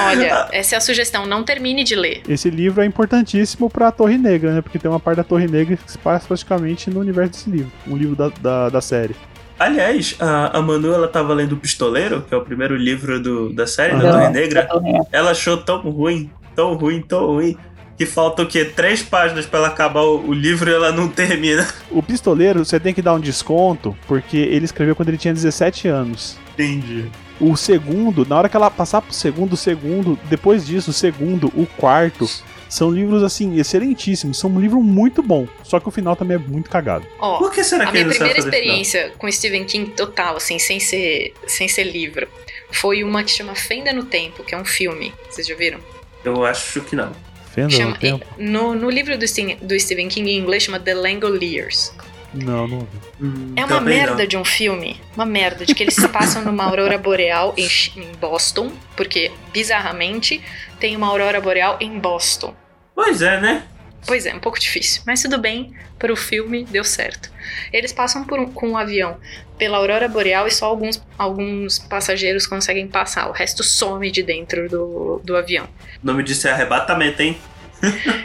[0.00, 1.26] Olha, essa é a sugestão.
[1.26, 2.22] Não termine de ler.
[2.28, 4.60] Esse livro é importantíssimo pra Torre Negra, né?
[4.62, 7.72] Porque tem uma parte da Torre Negra que se passa praticamente no universo desse livro.
[7.86, 9.14] Um livro da, da, da série.
[9.58, 13.52] Aliás, a, a Manu, ela tava lendo O Pistoleiro, que é o primeiro livro do,
[13.54, 13.98] da série, Ah.
[13.98, 14.68] da Torre Negra.
[15.10, 17.56] Ela achou tão ruim, tão ruim, tão ruim,
[17.96, 18.66] que falta o quê?
[18.66, 21.66] Três páginas pra ela acabar o, o livro e ela não termina.
[21.90, 25.88] O pistoleiro, você tem que dar um desconto, porque ele escreveu quando ele tinha 17
[25.88, 26.36] anos.
[26.52, 27.06] Entendi.
[27.40, 31.48] O segundo, na hora que ela passar pro segundo, o segundo, depois disso, o segundo,
[31.54, 32.26] o quarto,
[32.68, 34.38] são livros assim, excelentíssimos.
[34.38, 35.46] São um livro muito bom.
[35.62, 37.06] Só que o final também é muito cagado.
[37.18, 38.64] Ó, Por que será a que ele minha primeira fazer final?
[38.64, 42.26] experiência com Stephen King total, assim, sem ser, sem ser livro,
[42.72, 45.12] foi uma que chama Fenda no Tempo, que é um filme.
[45.30, 45.78] Vocês já viram?
[46.24, 47.12] Eu acho que não.
[47.52, 48.26] Fenda Chama- no tempo.
[48.38, 49.24] no, no livro do,
[49.62, 51.92] do Stephen King em inglês chama The Langoliers.
[52.36, 52.86] Não, não vi.
[53.20, 54.26] Hum, É uma também merda não.
[54.26, 55.00] de um filme.
[55.14, 60.42] Uma merda de que eles se passam numa aurora boreal em, em Boston, porque bizarramente
[60.78, 62.54] tem uma aurora boreal em Boston.
[62.94, 63.62] Pois é, né?
[64.06, 67.28] Pois é, um pouco difícil, mas tudo bem, para o filme deu certo.
[67.72, 69.16] Eles passam por um- com um avião
[69.58, 74.68] pela aurora boreal e só alguns, alguns passageiros conseguem passar, o resto some de dentro
[74.68, 75.64] do, do avião.
[76.02, 77.36] O nome disso é arrebatamento, hein?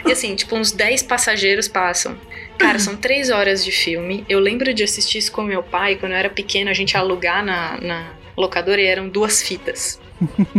[0.06, 2.16] E assim, tipo, uns 10 passageiros passam.
[2.62, 4.24] Cara, são 3 horas de filme.
[4.28, 7.00] Eu lembro de assistir isso com meu pai, quando eu era pequena, a gente ia
[7.00, 10.00] alugar na, na locadora e eram duas fitas.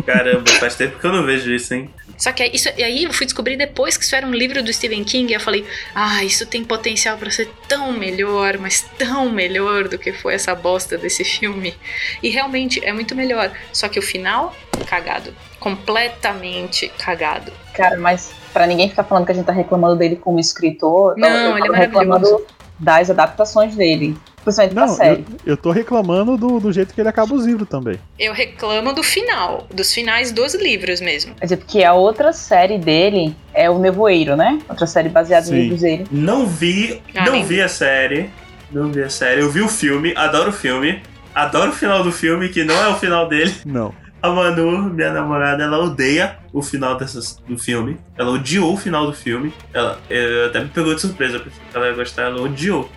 [0.05, 1.89] Caramba, faz tempo que eu não vejo isso, hein?
[2.23, 4.63] Só que aí, isso, e aí eu fui descobrir depois que isso era um livro
[4.63, 8.89] do Stephen King e eu falei, ah, isso tem potencial pra ser tão melhor, mas
[8.97, 11.75] tão melhor do que foi essa bosta desse filme.
[12.23, 13.51] E realmente é muito melhor.
[13.73, 14.55] Só que o final,
[14.87, 15.33] cagado.
[15.59, 17.51] Completamente cagado.
[17.73, 21.27] Cara, mas pra ninguém ficar falando que a gente tá reclamando dele como escritor, Não,
[21.27, 22.45] eu, eu ele é tô reclamando
[22.79, 24.17] das adaptações dele.
[24.43, 25.25] Principalmente pra Não, série.
[25.45, 27.97] eu, eu tô reclamando do, do jeito que ele acaba os livros também.
[28.19, 31.33] Eu reclamo do final, dos finais dos livros mesmo.
[31.35, 34.59] Quer dizer, porque a outra série dele é o Nevoeiro, né?
[34.67, 35.55] Outra série baseada Sim.
[35.55, 36.05] em livros dele.
[36.11, 38.29] Não vi, Ah, não nem vi a série.
[38.69, 39.39] Não vi a série.
[39.41, 41.01] Eu vi o filme, adoro o filme.
[41.33, 43.53] Adoro o final do filme, que não é o final dele.
[43.65, 43.93] Não.
[44.23, 47.99] A Manu, minha namorada, ela odeia o final dessas, do filme.
[48.17, 49.53] Ela odiou o final do filme.
[49.73, 52.89] Ela eh, até me pegou de surpresa, porque ela ia gostar, ela odiou.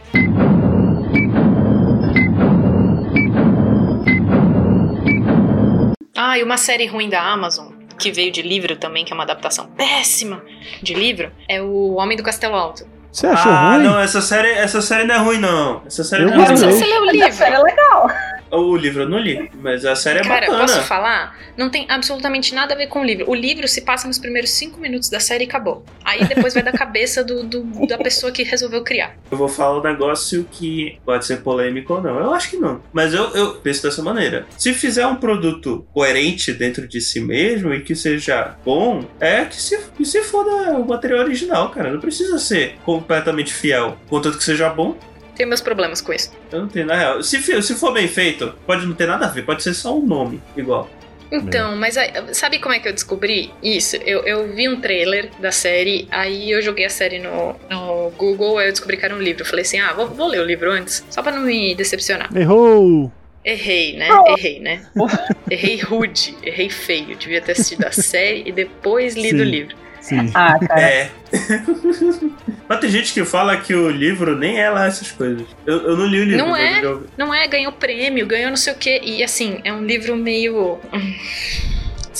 [6.16, 9.24] Ah, e uma série ruim da Amazon, que veio de livro também, que é uma
[9.24, 10.40] adaptação péssima
[10.80, 12.95] de livro, é o Homem do Castelo Alto.
[13.16, 13.84] Você achou ah, ruim?
[13.84, 15.80] não, essa série, essa série não é ruim, não.
[15.86, 16.56] Essa série Eu não é ruim.
[16.56, 17.32] você leu o livro?
[17.32, 18.10] série é legal.
[18.50, 20.58] O livro eu não li, mas a série é Cara, bacana.
[20.60, 21.36] posso falar?
[21.56, 23.28] Não tem absolutamente nada a ver com o livro.
[23.28, 25.84] O livro se passa nos primeiros cinco minutos da série e acabou.
[26.04, 29.16] Aí depois vai da cabeça do, do- da pessoa que resolveu criar.
[29.30, 32.20] Eu vou falar um negócio que pode ser polêmico ou não.
[32.20, 32.80] Eu acho que não.
[32.92, 34.46] Mas eu, eu penso dessa maneira.
[34.56, 39.60] Se fizer um produto coerente dentro de si mesmo e que seja bom, é que
[39.60, 41.90] se, que se foda o material original, cara.
[41.90, 42.76] Não precisa ser
[43.06, 43.96] completamente fiel.
[44.08, 44.96] Contanto que seja bom,
[45.36, 46.32] Tenho meus problemas com isso.
[46.50, 47.22] eu não tenho na real.
[47.22, 49.42] Se, se for bem feito, pode não ter nada a ver.
[49.44, 50.88] Pode ser só um nome igual.
[51.30, 51.96] Então, mas
[52.32, 53.96] sabe como é que eu descobri isso?
[53.96, 58.58] Eu, eu vi um trailer da série, aí eu joguei a série no, no Google,
[58.58, 59.42] aí eu descobri que era um livro.
[59.42, 62.30] Eu falei assim, ah, vou, vou ler o livro antes, só pra não me decepcionar.
[62.34, 63.12] Errou!
[63.44, 64.08] Errei, né?
[64.38, 64.86] Errei, né?
[65.50, 67.16] errei rude, errei feio.
[67.16, 69.44] Devia ter assistido a série e depois lido Sim.
[69.44, 69.76] o livro.
[70.06, 70.30] Sim.
[70.34, 70.80] Ah, cara.
[70.80, 71.10] É.
[72.68, 75.44] Mas tem gente que fala que o livro nem é lá essas coisas.
[75.66, 76.46] Eu, eu não li o livro.
[76.46, 76.84] Não é?
[76.84, 77.06] eu.
[77.18, 79.00] Não é, ganhou prêmio, ganhou não sei o quê.
[79.02, 80.78] E assim, é um livro meio.
[80.92, 81.14] hum,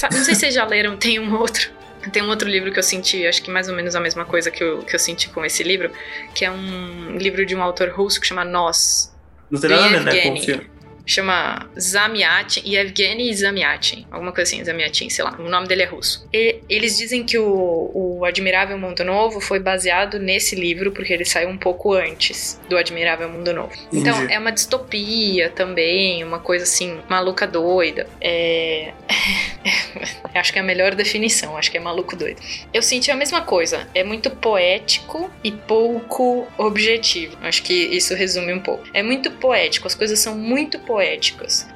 [0.03, 1.71] não sei se vocês já leram, tem um outro.
[2.13, 4.51] Tem um outro livro que eu senti, acho que mais ou menos a mesma coisa
[4.51, 5.91] que eu, que eu senti com esse livro,
[6.35, 9.15] que é um livro de um autor russo que chama Nós.
[9.49, 10.45] Não tem nada a ver, né, com o Evgeny.
[10.45, 10.76] filme.
[11.07, 16.29] Chama Zamyatin, Yevgeny Zamyatin, alguma coisa assim, Zamyatin, sei lá, o nome dele é russo.
[16.33, 21.25] E eles dizem que o, o Admirável Mundo Novo foi baseado nesse livro, porque ele
[21.25, 23.73] saiu um pouco antes do Admirável Mundo Novo.
[23.93, 24.35] Então, Entendi.
[24.35, 28.09] é uma distopia também, uma coisa assim, maluca doida.
[28.21, 28.93] É.
[30.35, 32.41] acho que é a melhor definição, acho que é maluco doido.
[32.75, 37.37] Eu senti a mesma coisa, é muito poético e pouco objetivo.
[37.43, 38.85] Acho que isso resume um pouco.
[38.93, 40.96] É muito poético, as coisas são muito poéticas.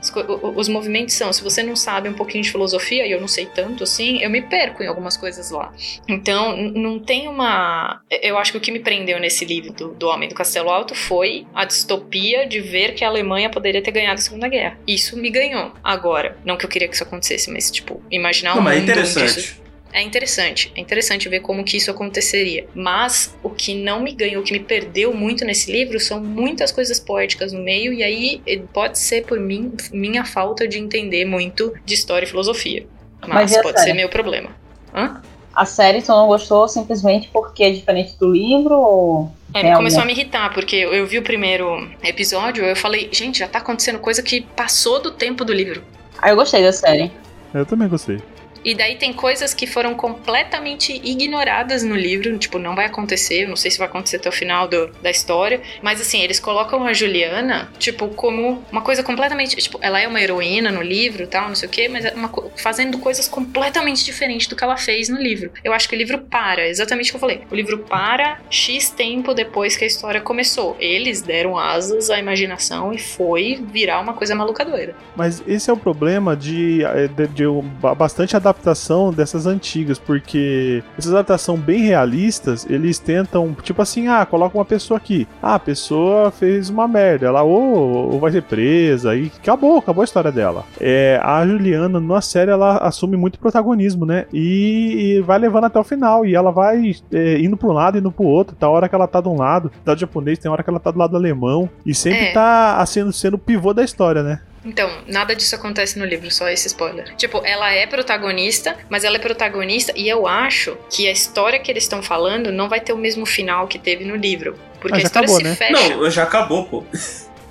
[0.00, 3.12] As co- o- Os movimentos são, se você não sabe um pouquinho de filosofia, e
[3.12, 5.72] eu não sei tanto assim, eu me perco em algumas coisas lá.
[6.08, 8.00] Então, não tem uma.
[8.10, 10.94] Eu acho que o que me prendeu nesse livro do, do Homem do Castelo Alto
[10.94, 14.78] foi a distopia de ver que a Alemanha poderia ter ganhado a Segunda Guerra.
[14.86, 15.72] Isso me ganhou.
[15.82, 18.78] Agora, não que eu queria que isso acontecesse, mas, tipo, imaginar Não, um mas é
[18.80, 19.60] isso- interessante.
[19.92, 22.66] É interessante, é interessante ver como que isso aconteceria.
[22.74, 26.70] Mas o que não me ganhou, o que me perdeu muito nesse livro são muitas
[26.72, 31.24] coisas poéticas no meio, e aí eh, pode ser por mim, minha falta de entender
[31.24, 32.86] muito de história e filosofia.
[33.22, 33.90] Mas Mas e pode série?
[33.90, 34.50] ser meu problema.
[34.94, 35.20] Hã?
[35.54, 39.32] A série tu não gostou simplesmente porque é diferente do livro ou.
[39.52, 42.76] É, Tem começou alguma- a me irritar, porque eu, eu vi o primeiro episódio, eu
[42.76, 45.82] falei, gente, já tá acontecendo coisa que passou do tempo do livro.
[46.18, 47.10] Ah, eu gostei da série.
[47.52, 48.18] Eu também gostei.
[48.64, 53.56] E daí tem coisas que foram completamente ignoradas no livro, tipo, não vai acontecer, não
[53.56, 56.92] sei se vai acontecer até o final do- da história, mas assim, eles colocam a
[56.92, 61.54] Juliana, tipo, como uma coisa completamente, tipo, ela é uma heroína no livro, tal, não
[61.54, 65.18] sei o quê, mas é uma fazendo coisas completamente diferentes do que ela fez no
[65.20, 65.50] livro.
[65.64, 67.40] Eu acho que o livro para, exatamente o que eu falei.
[67.50, 70.76] O livro para X tempo depois que a história começou.
[70.78, 74.94] Eles deram asas à imaginação e foi virar uma coisa maluca doida.
[75.16, 77.44] Mas esse é o problema de, eh, de, de
[77.80, 84.08] ba- bastante adaptação adaptação dessas antigas, porque essas adaptações bem realistas, eles tentam, tipo assim,
[84.08, 85.26] ah, coloca uma pessoa aqui.
[85.42, 90.02] Ah, a pessoa fez uma merda, ela ou, ou vai ser presa, e acabou, acabou
[90.02, 90.64] a história dela.
[90.80, 94.26] É, a Juliana, na série, ela assume muito protagonismo, né?
[94.32, 97.98] E, e vai levando até o final, e ela vai é, indo pra um lado,
[97.98, 98.56] indo pro outro.
[98.56, 100.80] Tá hora que ela tá de um lado, tá do japonês, tem hora que ela
[100.80, 102.32] tá do lado do alemão, e sempre É.
[102.32, 104.40] tá sendo, sendo o pivô da história, né?
[104.64, 107.14] Então, nada disso acontece no livro, só esse spoiler.
[107.16, 111.70] Tipo, ela é protagonista, mas ela é protagonista e eu acho que a história que
[111.70, 114.54] eles estão falando não vai ter o mesmo final que teve no livro.
[114.80, 115.54] Porque Ah, a história acabou, se né?
[115.56, 115.96] fecha.
[115.96, 116.84] Não, já acabou, pô.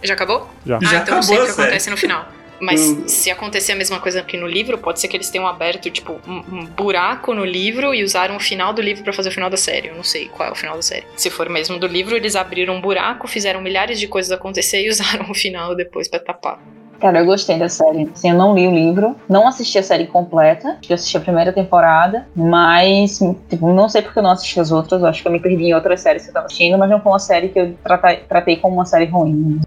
[0.03, 0.47] Já acabou?
[0.65, 0.77] Já.
[0.77, 2.27] Ah, Já então eu sei acabou o que acontece no final.
[2.61, 3.07] Mas Hum.
[3.07, 6.19] se acontecer a mesma coisa que no livro, pode ser que eles tenham aberto, tipo,
[6.27, 9.49] um, um buraco no livro e usaram o final do livro pra fazer o final
[9.49, 9.87] da série.
[9.87, 11.05] Eu não sei qual é o final da série.
[11.15, 14.89] Se for mesmo do livro, eles abriram um buraco, fizeram milhares de coisas acontecer e
[14.91, 16.59] usaram o final depois pra tapar.
[16.99, 18.09] Cara, eu gostei da série.
[18.13, 21.53] Assim, eu não li o livro, não assisti a série completa, eu assisti a primeira
[21.53, 23.19] temporada, mas,
[23.49, 25.73] tipo, não sei porque eu não assisti as outras, acho que eu me perdi em
[25.73, 28.57] outras séries que eu tava assistindo, mas não foi uma série que eu tratei, tratei
[28.57, 29.61] como uma série ruim.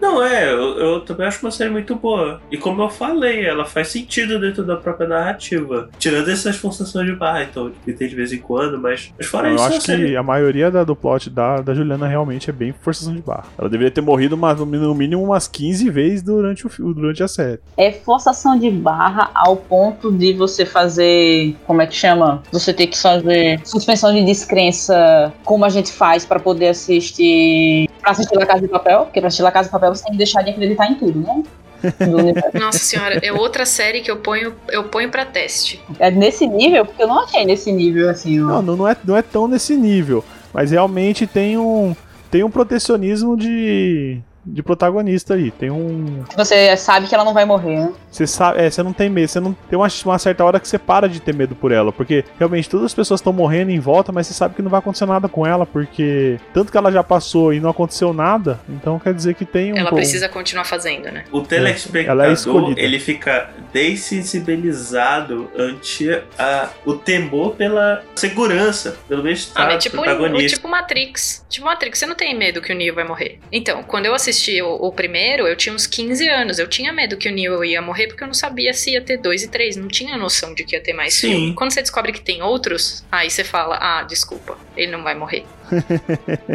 [0.00, 2.40] Não, é, eu, eu também acho uma série muito boa.
[2.50, 5.88] E como eu falei, ela faz sentido dentro da própria narrativa.
[5.98, 9.48] Tirando essas forçações de barra, então, que tem de vez em quando, mas, mas fora
[9.48, 10.06] eu isso, é acho série.
[10.08, 13.44] que a maioria da- do plot da, da Juliana realmente é bem forçação de barra.
[13.58, 17.58] Ela deveria ter morrido uma- no mínimo umas 15 vezes durante, o, durante a série.
[17.76, 22.42] É forçação de barra ao ponto de você fazer, como é que chama?
[22.52, 28.12] Você ter que fazer suspensão de descrença, como a gente faz pra poder assistir, pra
[28.12, 30.18] assistir La Casa de Papel, porque pra assistir La Casa de Papel você tem que
[30.18, 31.42] deixar de acreditar em tudo, né?
[32.58, 35.80] Nossa senhora, é outra série que eu ponho, eu ponho pra teste.
[35.98, 38.38] É nesse nível, porque eu não achei nesse nível assim.
[38.38, 40.24] Não, não, não é, não é tão nesse nível.
[40.52, 41.94] Mas realmente tem um,
[42.30, 44.20] tem um protecionismo de,
[44.52, 45.50] de protagonista aí.
[45.50, 46.24] Tem um.
[46.36, 47.92] Você sabe que ela não vai morrer, né?
[48.10, 50.66] Você sabe, é, você não tem medo, você não tem uma, uma certa hora que
[50.66, 53.78] você para de ter medo por ela, porque realmente todas as pessoas estão morrendo em
[53.78, 56.90] volta, mas você sabe que não vai acontecer nada com ela, porque tanto que ela
[56.90, 60.64] já passou e não aconteceu nada, então quer dizer que tem um Ela precisa continuar
[60.64, 61.24] fazendo, né?
[61.30, 62.80] O ela é telespectador, escolhida.
[62.80, 69.96] ele fica dessensibilizado ante a, o temor pela segurança, pelo Ah, bem-estar mas do tipo,
[69.96, 70.56] protagonista.
[70.56, 71.44] tipo Matrix.
[71.48, 73.38] Tipo Matrix, você não tem medo que o Neo vai morrer.
[73.52, 76.58] Então, quando eu assisti o, o primeiro, eu tinha uns 15 anos.
[76.58, 79.18] Eu tinha medo que o Neo ia morrer porque eu não sabia se ia ter
[79.18, 79.76] dois e três.
[79.76, 81.30] Não tinha noção de que ia ter mais Sim.
[81.30, 81.54] filme.
[81.54, 85.44] Quando você descobre que tem outros, aí você fala, ah, desculpa, ele não vai morrer.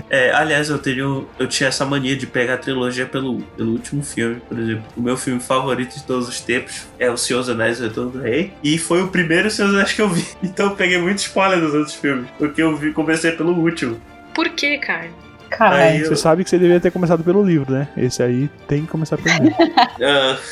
[0.09, 1.27] É, aliás, eu tenho.
[1.39, 4.83] Eu tinha essa mania de pegar a trilogia pelo, pelo último filme, por exemplo.
[4.95, 8.11] O meu filme favorito de todos os tempos é O Senhor dos Anéis, o Retorno
[8.11, 8.53] do Rei.
[8.63, 10.23] E foi o primeiro Senhor dos Anéis que eu vi.
[10.43, 12.29] Então eu peguei muito spoiler dos outros filmes.
[12.37, 13.99] Porque eu vi, comecei pelo último.
[14.33, 15.09] Por que, cara?
[15.57, 15.81] Caralho.
[15.83, 17.87] Aí eu- Você sabe que você deveria ter começado pelo livro, né?
[17.97, 19.57] Esse aí tem que começar pelo livro.
[20.01, 20.37] Ah,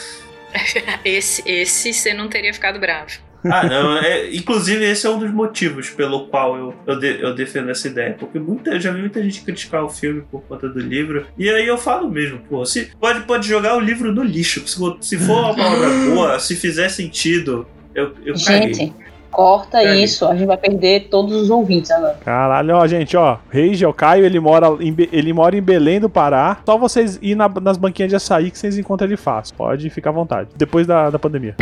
[1.06, 3.12] Esse, esse você não teria ficado bravo.
[3.43, 3.97] Ah, não.
[3.97, 7.88] É, inclusive, esse é um dos motivos pelo qual eu, eu, de- eu defendo essa
[7.88, 8.16] ideia.
[8.20, 11.26] Porque muita, eu já vi muita gente criticar o filme por conta do livro.
[11.38, 14.68] E aí eu falo mesmo, pô, se, pode, pode jogar o livro no lixo.
[14.68, 18.93] Se, for- se for uma obra boa, se fizer sentido, eu, eu caguei.
[19.32, 20.04] Corta Caguei.
[20.04, 20.26] isso.
[20.28, 22.18] A gente vai perder todos os ouvintes agora.
[22.24, 23.38] Caralho, ó, gente, ó.
[23.50, 26.58] Rei o Caio, ele mora, em, Be- ele mora em Belém do Pará.
[26.66, 29.56] Só vocês ir na- nas banquinhas de açaí que vocês encontram ele fácil.
[29.56, 30.50] Pode ficar à vontade.
[30.56, 31.56] Depois da, da pandemia.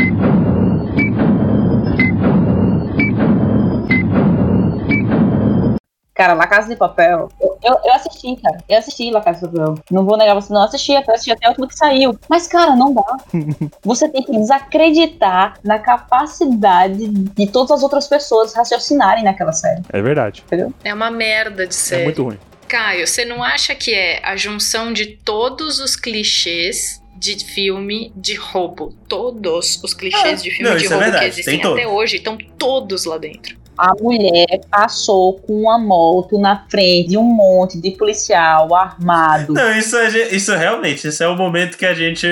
[6.20, 7.30] Cara, La Casa de Papel.
[7.40, 8.58] Eu, eu, eu assisti, cara.
[8.68, 9.76] Eu assisti La Casa de Papel.
[9.90, 12.20] Não vou negar, você não assisti, até assisti até o último que saiu.
[12.28, 13.16] Mas, cara, não dá.
[13.86, 19.82] Você tem que desacreditar na capacidade de todas as outras pessoas raciocinarem naquela série.
[19.94, 20.44] É verdade.
[20.84, 22.04] É uma merda de É série.
[22.04, 22.38] muito ruim.
[22.68, 28.36] Caio, você não acha que é a junção de todos os clichês de filme de
[28.36, 28.94] roubo?
[29.08, 31.80] Todos os clichês de filme não, de é roubo que verdade, existem tem todos.
[31.80, 33.58] até hoje estão todos lá dentro.
[33.80, 39.54] A mulher passou com uma moto na frente de um monte de policial armado.
[39.54, 42.28] Não, isso, gente- isso realmente, isso é o momento que a gente.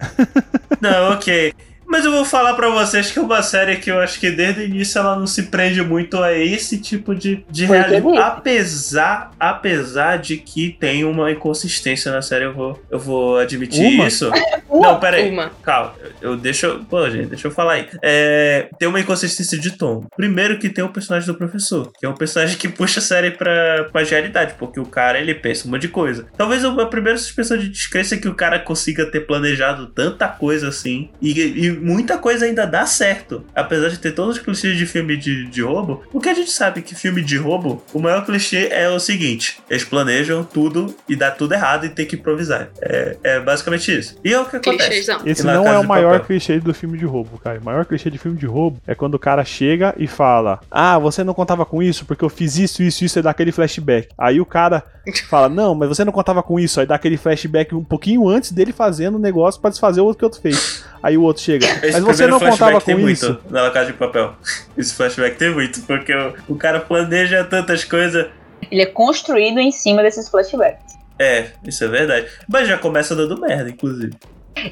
[0.80, 1.52] Não, ok.
[1.90, 4.60] Mas eu vou falar pra vocês que é uma série que eu acho que desde
[4.60, 8.16] o início ela não se prende muito a esse tipo de, de realidade.
[8.16, 14.06] Apesar, apesar de que tem uma inconsistência na série, eu vou, eu vou admitir Uma?
[14.06, 14.30] isso.
[14.70, 15.28] Não, peraí.
[15.28, 15.50] Uma.
[15.64, 16.84] Calma, eu deixa eu.
[16.84, 17.88] Pô, gente, deixa eu falar aí.
[18.02, 20.06] É, tem uma inconsistência de tom.
[20.16, 23.32] Primeiro que tem o personagem do professor, que é um personagem que puxa a série
[23.32, 26.26] pra, pra realidade, porque o cara ele pensa um monte de coisa.
[26.36, 30.68] Talvez a primeira suspensão de descrença é que o cara consiga ter planejado tanta coisa
[30.68, 33.44] assim e, e muita coisa ainda dá certo.
[33.54, 36.82] Apesar de ter todos os clichês de filme de, de roubo, porque a gente sabe
[36.82, 41.30] que filme de roubo, o maior clichê é o seguinte: eles planejam tudo e dá
[41.30, 42.68] tudo errado e tem que improvisar.
[42.80, 44.16] É, é basicamente isso.
[44.24, 44.88] E é o que acontece.
[44.88, 45.20] Clichêzão.
[45.24, 46.26] Esse não é o maior Papel?
[46.26, 47.58] clichê do filme de roubo, cara.
[47.58, 50.98] O maior clichê de filme de roubo é quando o cara chega e fala: Ah,
[50.98, 54.08] você não contava com isso porque eu fiz isso, isso, isso, e dá aquele flashback.
[54.18, 54.82] Aí o cara
[55.28, 56.80] fala: Não, mas você não contava com isso.
[56.80, 60.18] Aí dá aquele flashback um pouquinho antes dele fazendo o negócio pra desfazer o outro
[60.18, 60.84] que o outro fez.
[61.02, 63.38] Aí o outro chega: Esse Mas você não flashback contava tem com muito isso.
[63.50, 64.34] Na La Casa de Papel.
[64.76, 68.26] Esse flashback tem muito, porque o, o cara planeja tantas coisas.
[68.70, 70.94] Ele é construído em cima desses flashbacks.
[71.18, 72.26] É, isso é verdade.
[72.48, 74.14] Mas já começa dando merda, inclusive.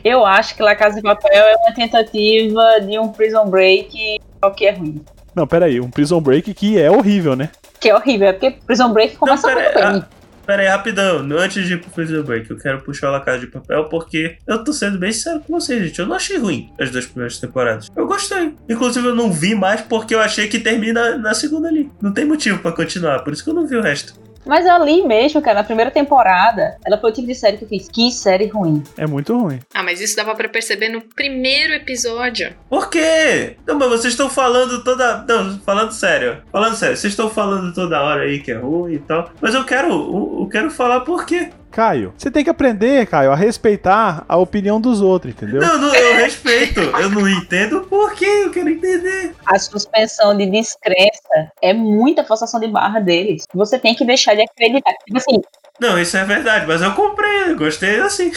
[0.05, 4.51] Eu acho que La Casa de Papel é uma tentativa de um Prison Break, o
[4.51, 5.05] que é ruim.
[5.35, 7.51] Não, peraí, um Prison Break que é horrível, né?
[7.81, 10.05] Que é horrível, é porque Prison Break começa Não, muito pera- bem.
[10.49, 11.19] Pera aí, rapidão.
[11.39, 14.39] Antes de ir pro Prison Break, eu quero puxar o La Casa de Papel porque
[14.47, 15.99] eu tô sendo bem sincero com vocês, gente.
[15.99, 17.91] Eu não achei ruim as duas primeiras temporadas.
[17.95, 18.55] Eu gostei.
[18.67, 21.91] Inclusive, eu não vi mais porque eu achei que termina na segunda ali.
[22.01, 24.15] Não tem motivo pra continuar, por isso que eu não vi o resto.
[24.49, 27.69] Mas ali mesmo, cara, na primeira temporada, ela foi o tipo de série que eu
[27.69, 27.87] fiz.
[27.87, 28.83] Que série ruim.
[28.97, 29.61] É muito ruim.
[29.75, 32.55] Ah, mas isso dava pra perceber no primeiro episódio.
[32.71, 33.57] Por quê?
[33.67, 35.25] Não, mas vocês estão falando toda.
[35.29, 36.43] Não, falando sério.
[36.51, 39.31] Falando sério, vocês estão falando toda hora aí que é ruim e tal.
[39.41, 39.89] Mas eu quero.
[39.91, 41.51] Eu, eu quero falar por quê.
[41.71, 45.61] Caio, você tem que aprender, Caio, a respeitar a opinião dos outros, entendeu?
[45.61, 46.81] Não, não, eu respeito.
[46.81, 48.25] Eu não entendo por quê.
[48.45, 49.35] Eu quero entender.
[49.47, 53.45] A suspensão de descrença é muita forçação de barra deles.
[53.55, 54.93] Você tem que deixar de acreditar.
[55.05, 55.41] Tipo assim,
[55.81, 57.53] Não, isso é verdade, mas eu comprei.
[57.53, 58.33] Eu gostei assim.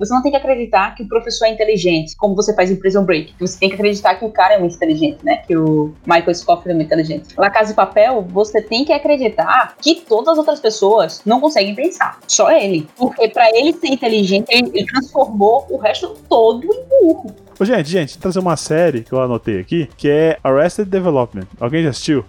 [0.00, 3.04] Você não tem que acreditar que o professor é inteligente, como você faz em Prison
[3.04, 3.34] Break.
[3.38, 5.42] Você tem que acreditar que o cara é muito inteligente, né?
[5.46, 7.34] Que o Michael Scofield é muito inteligente.
[7.36, 11.74] Na Casa de Papel, você tem que acreditar que todas as outras pessoas não conseguem
[11.74, 12.18] pensar.
[12.26, 12.88] Só ele.
[12.96, 17.36] Porque pra ele ser inteligente, ele, ele transformou o resto todo em burro.
[17.58, 21.46] Ô, gente, gente, trazer uma série que eu anotei aqui, que é Arrested Development.
[21.60, 22.24] Alguém já assistiu?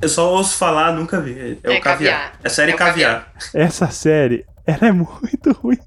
[0.00, 1.58] Eu só ouço falar, nunca vi.
[1.64, 1.82] É, É o caviar.
[1.82, 2.32] caviar.
[2.44, 3.32] É série É o caviar.
[3.52, 5.78] Essa série, ela é muito ruim.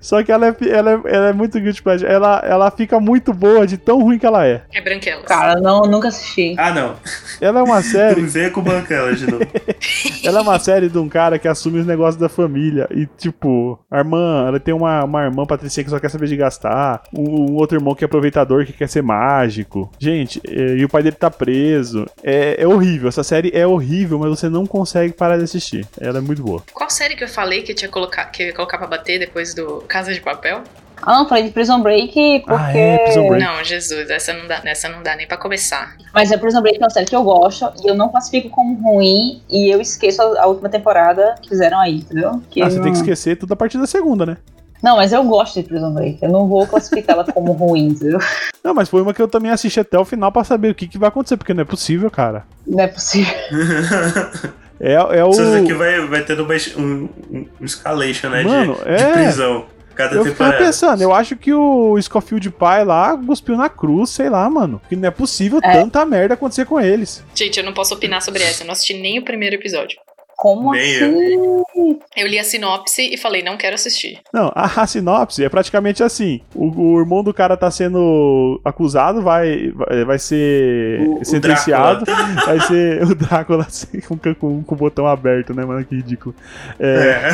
[0.00, 2.10] Só que ela é, ela é, ela é muito guilty pleasure.
[2.10, 4.62] Ela, ela fica muito boa de tão ruim que ela é.
[4.72, 5.26] É branquelas.
[5.26, 6.54] Cara, não, nunca assisti.
[6.58, 6.96] Ah, não.
[7.40, 9.44] Ela é uma série, Não venha com bancela de novo.
[10.24, 12.88] ela é uma série de um cara que assume os negócios da família.
[12.90, 16.36] E, tipo, a irmã, ela tem uma, uma irmã patricinha que só quer saber de
[16.36, 17.02] gastar.
[17.12, 19.90] Um, um outro irmão que é aproveitador, que quer ser mágico.
[19.98, 22.06] Gente, é, e o pai dele tá preso.
[22.22, 23.08] É, é horrível.
[23.08, 25.86] Essa série é horrível, mas você não consegue parar de assistir.
[26.00, 26.62] Ela é muito boa.
[26.72, 29.18] Qual série que eu falei que eu tinha colocar, que eu ia colocar pra bater
[29.18, 30.62] depois do Casa de Papel?
[31.04, 32.54] Ah, não, falei de Prison Break porque.
[32.62, 33.44] Ah, é, Prison Break.
[33.44, 35.96] Não, Jesus, essa não dá, essa não dá nem pra começar.
[36.14, 38.74] Mas a Prison Break é uma série que eu gosto e eu não classifico como
[38.80, 42.40] ruim e eu esqueço a, a última temporada que fizeram aí, entendeu?
[42.48, 42.84] Que Ah, você não...
[42.84, 44.36] tem que esquecer tudo a partir da segunda, né?
[44.80, 46.18] Não, mas eu gosto de Prison Break.
[46.22, 48.18] Eu não vou classificá-la como ruim, entendeu?
[48.62, 50.86] Não, mas foi uma que eu também assisti até o final pra saber o que,
[50.86, 52.44] que vai acontecer, porque não é possível, cara.
[52.64, 53.34] Não é possível.
[54.82, 55.30] É, é o.
[55.30, 58.40] Isso aqui vai, vai tendo uma, um, um, escalation, né?
[58.42, 59.12] de- Mano, de, é.
[59.12, 59.66] prisão.
[59.94, 60.56] Cada Eu temporada.
[60.56, 64.80] pensando, eu acho que o Scofield pai lá cuspiu na cruz, sei lá, mano.
[64.88, 65.70] Que não é possível É.
[65.72, 67.22] tanta merda acontecer com eles.
[67.34, 69.98] Gente, eu não posso opinar sobre essa, eu não assisti nem o primeiro episódio.
[70.42, 71.98] Como Nem assim?
[72.16, 74.18] Eu li a sinopse e falei, não quero assistir.
[74.34, 79.22] Não, a, a sinopse é praticamente assim: o, o irmão do cara tá sendo acusado,
[79.22, 82.04] vai, vai, vai ser O- o sentenciado,
[82.44, 85.84] vai ser o Drácula assim, com, com, com o botão aberto, né, mano?
[85.84, 86.34] Que ridículo.
[86.80, 87.28] É,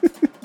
[0.00, 0.12] É.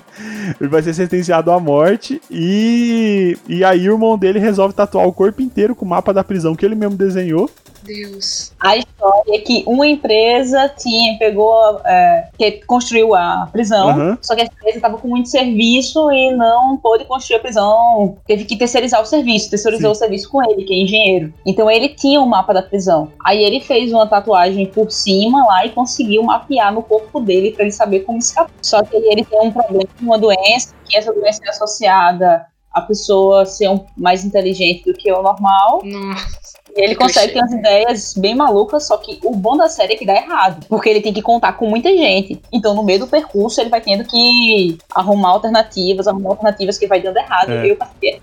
[0.59, 5.13] Ele vai ser sentenciado à morte e, e aí o irmão dele resolve tatuar o
[5.13, 7.49] corpo inteiro com o mapa da prisão que ele mesmo desenhou.
[7.83, 8.53] Deus.
[8.59, 14.17] A história é que uma empresa tinha, pegou, é, que construiu a prisão, Aham.
[14.21, 18.17] só que a empresa estava com muito serviço e não pôde construir a prisão.
[18.25, 19.97] Teve que terceirizar o serviço, terceirizou Sim.
[19.97, 21.33] o serviço com ele, que é engenheiro.
[21.45, 23.11] Então ele tinha o mapa da prisão.
[23.25, 27.63] Aí ele fez uma tatuagem por cima lá e conseguiu mapear no corpo dele para
[27.63, 28.51] ele saber como escapar.
[28.61, 32.45] Só que ele tem um problema, uma doença, que essa doença é associada
[32.77, 35.81] a pessoa ser um, mais inteligente do que o normal.
[35.83, 36.56] Nossa.
[36.77, 39.95] E ele consegue ter umas ideias bem malucas, só que o bom da série é
[39.97, 40.65] que dá errado.
[40.69, 42.39] Porque ele tem que contar com muita gente.
[42.51, 47.01] Então, no meio do percurso, ele vai tendo que arrumar alternativas, arrumar alternativas que vai
[47.01, 47.51] dando errado.
[47.51, 47.71] É.
[47.71, 47.77] Eu,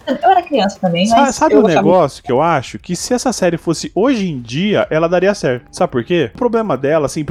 [0.06, 1.34] eu era criança também, Sabe, mas.
[1.34, 2.78] sabe o gostava negócio que eu acho?
[2.78, 5.66] Que se essa série fosse hoje em dia, ela daria certo.
[5.72, 6.30] Sabe por quê?
[6.34, 7.24] O problema dela, assim,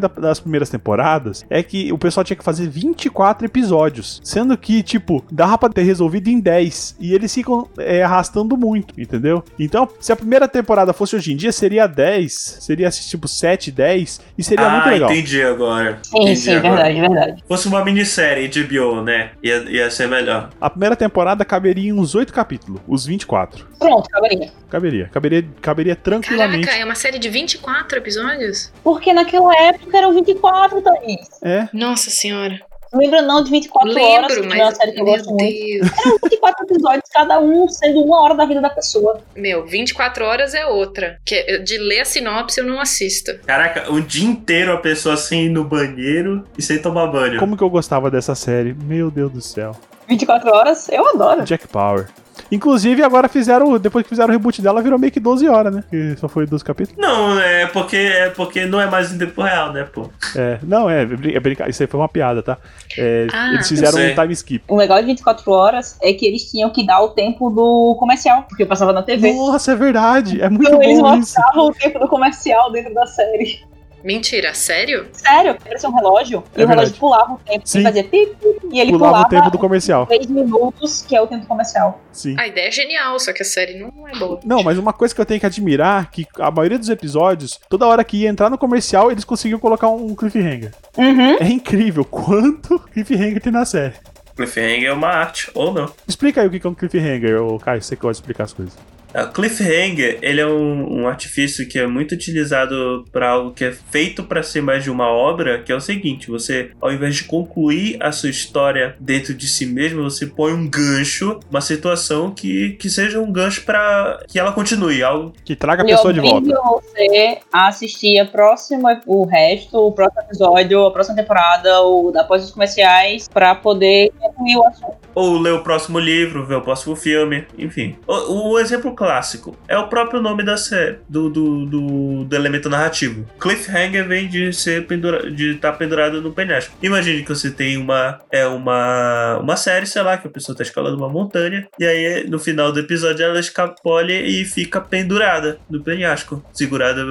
[0.00, 4.20] da- das primeiras temporadas, é que o pessoal tinha que fazer 24 episódios.
[4.24, 6.96] Sendo que, tipo, dava pra ter resolvido em 10.
[7.00, 9.42] E eles ficam é, arrastando muito, entendeu?
[9.58, 12.58] Então, se a primeira temporada fosse hoje em dia, seria 10.
[12.60, 14.20] Seria, tipo, 7, 10.
[14.36, 15.10] E seria muito ah, legal.
[15.12, 15.98] entendi agora.
[16.02, 16.74] Sim, Entendi sim, agora.
[16.84, 17.44] verdade, verdade.
[17.48, 19.30] Fosse uma minissérie de bio, né?
[19.42, 20.50] Ia, ia ser melhor.
[20.60, 23.66] A primeira temporada caberia uns 18 capítulos, os 24.
[23.78, 24.50] Pronto, caberia.
[24.70, 26.64] Caberia, caberia, caberia tranquilamente.
[26.66, 28.72] Caraca, é uma série de 24 episódios?
[28.82, 31.28] Porque naquela época eram 24, Thaís.
[31.42, 32.60] É, Nossa senhora.
[32.92, 34.76] Não lembra não de 24 horas, Lembro, que é uma mas.
[34.76, 35.42] série que eu Meu gosto muito.
[35.42, 35.90] Deus.
[36.06, 39.20] Eram 24 episódios, cada um sendo uma hora da vida da pessoa.
[39.36, 41.18] Meu, 24 horas é outra.
[41.26, 43.36] Que é- de ler a sinopse eu não assisto.
[43.44, 47.40] Caraca, o dia inteiro a pessoa assim ir no banheiro e sem tomar banho.
[47.40, 48.72] como que eu gostava dessa série?
[48.72, 49.72] Meu Deus do céu.
[50.08, 51.44] 24 horas, eu adoro.
[51.44, 52.08] Jack Power.
[52.52, 55.82] Inclusive, agora fizeram, depois que fizeram o reboot dela, virou meio que 12 horas, né?
[55.90, 57.00] Que só foi 12 capítulos.
[57.00, 60.08] Não, é porque, é porque não é mais em tempo real, né, pô?
[60.36, 61.68] É, não, é, brin- é brincar.
[61.68, 62.58] Isso aí foi uma piada, tá?
[62.96, 64.64] É, Ah, eles fizeram um time skip.
[64.68, 68.44] O legal de 24 horas é que eles tinham que dar o tempo do comercial,
[68.44, 69.32] porque eu passava na TV.
[69.32, 70.40] Nossa, é verdade.
[70.40, 71.34] É muito Então eles bom isso.
[71.40, 73.64] mostravam o tempo do comercial dentro da série.
[74.06, 75.08] Mentira, sério?
[75.12, 76.44] Sério, parecia um relógio.
[76.56, 77.62] E É o relógio pulava o tempo.
[77.64, 77.78] Sim.
[77.78, 80.06] Ele fazia pip, pip, e ele Pulava pulava, o tempo do comercial.
[80.06, 82.00] 3 minutos, que é o tempo comercial.
[82.12, 82.36] Sim.
[82.38, 84.38] A ideia é genial, só que a série não é boa.
[84.44, 87.84] Não, mas uma coisa que eu tenho que admirar, que a maioria dos episódios, toda
[87.84, 90.72] hora que ia entrar no comercial, eles conseguiam colocar um cliffhanger.
[90.96, 91.38] Uhum.
[91.40, 93.94] É incrível quanto cliffhanger tem na série.
[94.36, 95.90] Cliffhanger é uma arte, ou não.
[96.06, 98.52] Explica aí o que é um cliffhanger, ô Caio, você que gosta de explicar as
[98.52, 98.78] coisas.
[99.16, 103.72] A cliffhanger, ele é um, um artifício que é muito utilizado para algo que é
[103.72, 107.24] feito para ser mais de uma obra, que é o seguinte, você, ao invés de
[107.24, 112.72] concluir a sua história dentro de si mesmo, você põe um gancho, uma situação que,
[112.72, 116.54] que seja um gancho para que ela continue, algo Que traga a pessoa de volta.
[116.64, 122.44] você a assistir a próxima, o resto, o próximo episódio, a próxima temporada, ou após
[122.44, 124.96] os comerciais, pra poder concluir o assunto.
[125.14, 127.96] ou ler o próximo livro, ver o próximo filme, enfim.
[128.06, 132.68] O, o exemplo clássico é o próprio nome da série, do, do, do, do elemento
[132.68, 133.24] narrativo.
[133.40, 136.74] Cliffhanger vem de ser pendura, de estar pendurado no penhasco.
[136.82, 140.64] Imagine que você tem uma é uma uma série, sei lá, que a pessoa está
[140.64, 145.80] escalando uma montanha e aí no final do episódio ela escapole e fica pendurada no
[145.84, 147.04] penhasco, segurada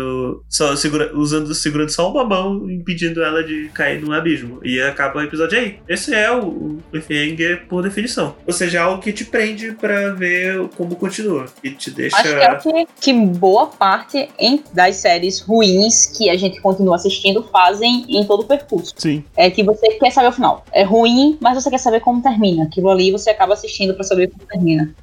[0.49, 4.59] só segura, usando segurando só uma mão, impedindo ela de cair no abismo.
[4.65, 5.79] E acaba o episódio aí.
[5.87, 8.35] Esse é o, o cliffhanger por definição.
[8.45, 12.43] Ou seja, algo que te prende pra ver como continua e te deixa Acho que
[12.43, 17.43] é o que, que boa parte em- das séries ruins que a gente continua assistindo
[17.43, 18.93] fazem em todo o percurso.
[18.97, 19.23] Sim.
[19.36, 20.63] É que você quer saber o final.
[20.71, 22.63] É ruim, mas você quer saber como termina.
[22.65, 24.93] Aquilo ali você acaba assistindo pra saber como termina.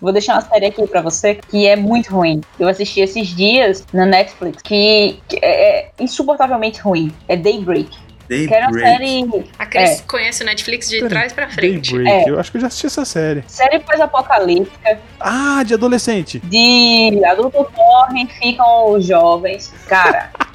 [0.00, 2.40] Vou deixar uma série aqui pra você que é muito ruim.
[2.60, 5.56] Eu assisti esses dias na Netflix, que, que é
[5.86, 7.10] é insuportavelmente ruim.
[7.26, 7.88] É Daybreak.
[8.28, 9.30] Que era uma Daybreak.
[9.30, 11.92] série, A Cris conhece o Netflix de Peraí, trás pra frente.
[11.92, 12.30] Daybreak, É.
[12.30, 13.44] eu acho que eu já assisti essa série.
[13.46, 16.40] série pós-apocalíptica, Ah, de adolescente.
[16.40, 19.72] de adultos morrem, ficam os jovens.
[19.88, 20.30] Cara,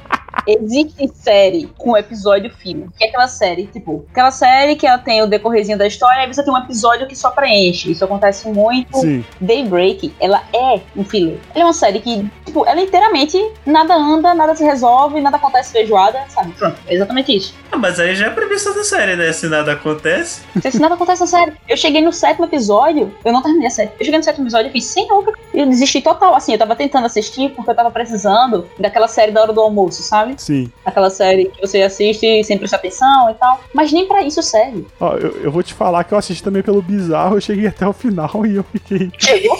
[0.47, 2.89] existe série com episódio filme.
[2.97, 6.33] Que é aquela série, tipo, aquela série que ela tem o decorrezinho da história, aí
[6.33, 7.91] você tem um episódio que só preenche.
[7.91, 8.97] Isso acontece muito.
[8.97, 9.23] Sim.
[9.39, 11.37] Daybreak, ela é um filler.
[11.53, 15.71] Ela é uma série que, tipo, ela inteiramente nada anda, nada se resolve, nada acontece
[15.71, 16.51] feijoada, sabe?
[16.53, 17.55] Pronto, é exatamente isso.
[17.71, 19.31] Ah, mas aí já é a premissa da série, né?
[19.31, 20.41] Se nada acontece.
[20.69, 21.53] Se nada acontece na série.
[21.67, 23.91] Eu cheguei no sétimo episódio, eu não terminei a série.
[23.99, 26.35] Eu cheguei no sétimo episódio e fiz, senhor, eu desisti total.
[26.35, 30.03] Assim, eu tava tentando assistir porque eu tava precisando daquela série da hora do almoço,
[30.03, 30.30] sabe?
[30.37, 30.71] Sim.
[30.85, 33.61] Aquela série que você assiste sem prestar atenção e tal.
[33.73, 34.85] Mas nem pra isso serve.
[34.99, 37.87] Ó, eu, eu vou te falar que eu assisti também pelo bizarro, eu cheguei até
[37.87, 39.11] o final e eu fiquei.
[39.17, 39.57] Chegou?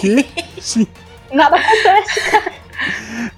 [0.60, 0.86] Sim.
[1.32, 2.52] Nada acontece.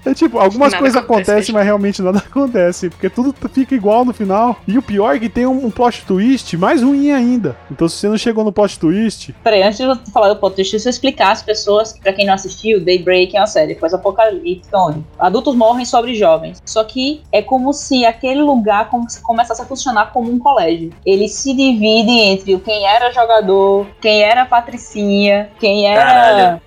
[0.05, 2.89] É tipo, algumas Nada coisas acontece, acontecem, mas realmente nada acontece.
[2.89, 4.57] Porque tudo fica igual no final.
[4.67, 7.55] E o pior é que tem um, um plot twist mais ruim ainda.
[7.71, 10.55] Então se você não chegou no plot twist, Peraí, antes de eu falar do plot
[10.55, 14.77] twist, deixa eu explicar às pessoas, pra quem não assistiu, Daybreak é uma série pós-apocalíptica
[14.77, 16.61] onde adultos morrem sobre jovens.
[16.65, 20.91] Só que é como se aquele lugar como se começasse a funcionar como um colégio.
[21.05, 26.61] Ele se divide entre o quem era jogador, quem era patricinha, quem era Caralho.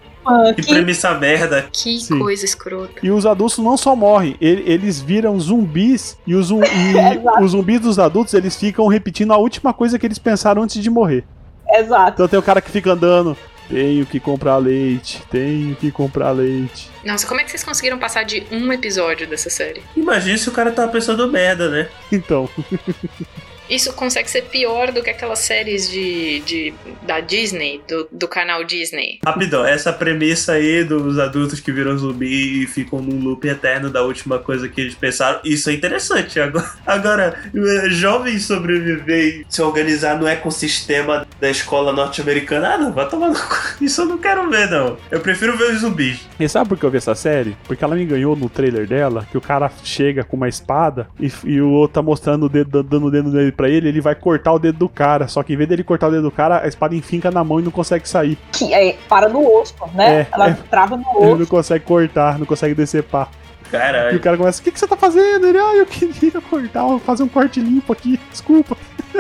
[0.55, 1.69] Que premissa merda.
[1.73, 2.19] Que Sim.
[2.19, 2.93] coisa escrota.
[3.03, 6.55] e os adultos não só morrem, ele- eles viram zumbis e, os, e
[7.43, 10.91] os zumbis dos adultos eles ficam repetindo a última coisa que eles pensaram antes de
[10.91, 11.25] morrer.
[11.69, 12.13] Exato.
[12.15, 13.37] Então tem o cara que fica andando.
[13.69, 16.91] Tenho que comprar leite, tenho que comprar leite.
[17.05, 19.83] Nossa, como é que vocês conseguiram passar de um episódio dessa série?
[19.95, 21.87] Imagina se o cara tava pensando merda, né?
[22.11, 22.49] Então,
[23.69, 26.75] Isso consegue ser pior do que aquelas séries de, de
[27.07, 29.19] da Disney, do, do canal Disney.
[29.25, 34.03] Rapidão, essa premissa aí dos adultos que viram zumbi e ficam num loop eterno da
[34.03, 36.39] última coisa que eles pensaram, isso é interessante.
[36.41, 42.93] Agora, agora eh, jovens sobreviver e se organizar no ecossistema da escola norte-americana, ah, não,
[42.93, 43.59] vai tomar no cu.
[43.81, 44.97] Isso eu não quero ver, não.
[45.11, 46.21] Eu prefiro ver os zumbis.
[46.39, 47.57] e sabe por que eu vi essa série?
[47.65, 51.31] Porque ela me ganhou no trailer dela, que o cara chega com uma espada e,
[51.45, 54.15] e o outro tá mostrando o dedo, dando o dedo nele pra ele, ele vai
[54.15, 55.27] cortar o dedo do cara.
[55.29, 57.59] Só que em vez dele cortar o dedo do cara, a espada enfinca na mão
[57.61, 58.39] e não consegue sair.
[58.53, 60.21] Que é, para no osso, né?
[60.21, 60.57] É, Ela é.
[60.71, 61.47] trava no Ele não osso.
[61.49, 63.29] consegue cortar, não consegue decepar.
[63.65, 64.21] E o Caralho.
[64.21, 65.47] cara começa, o que, que você tá fazendo?
[65.47, 68.75] Ele, ah, eu queria cortar, fazer um corte limpo aqui, desculpa.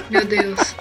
[0.08, 0.74] Meu Deus.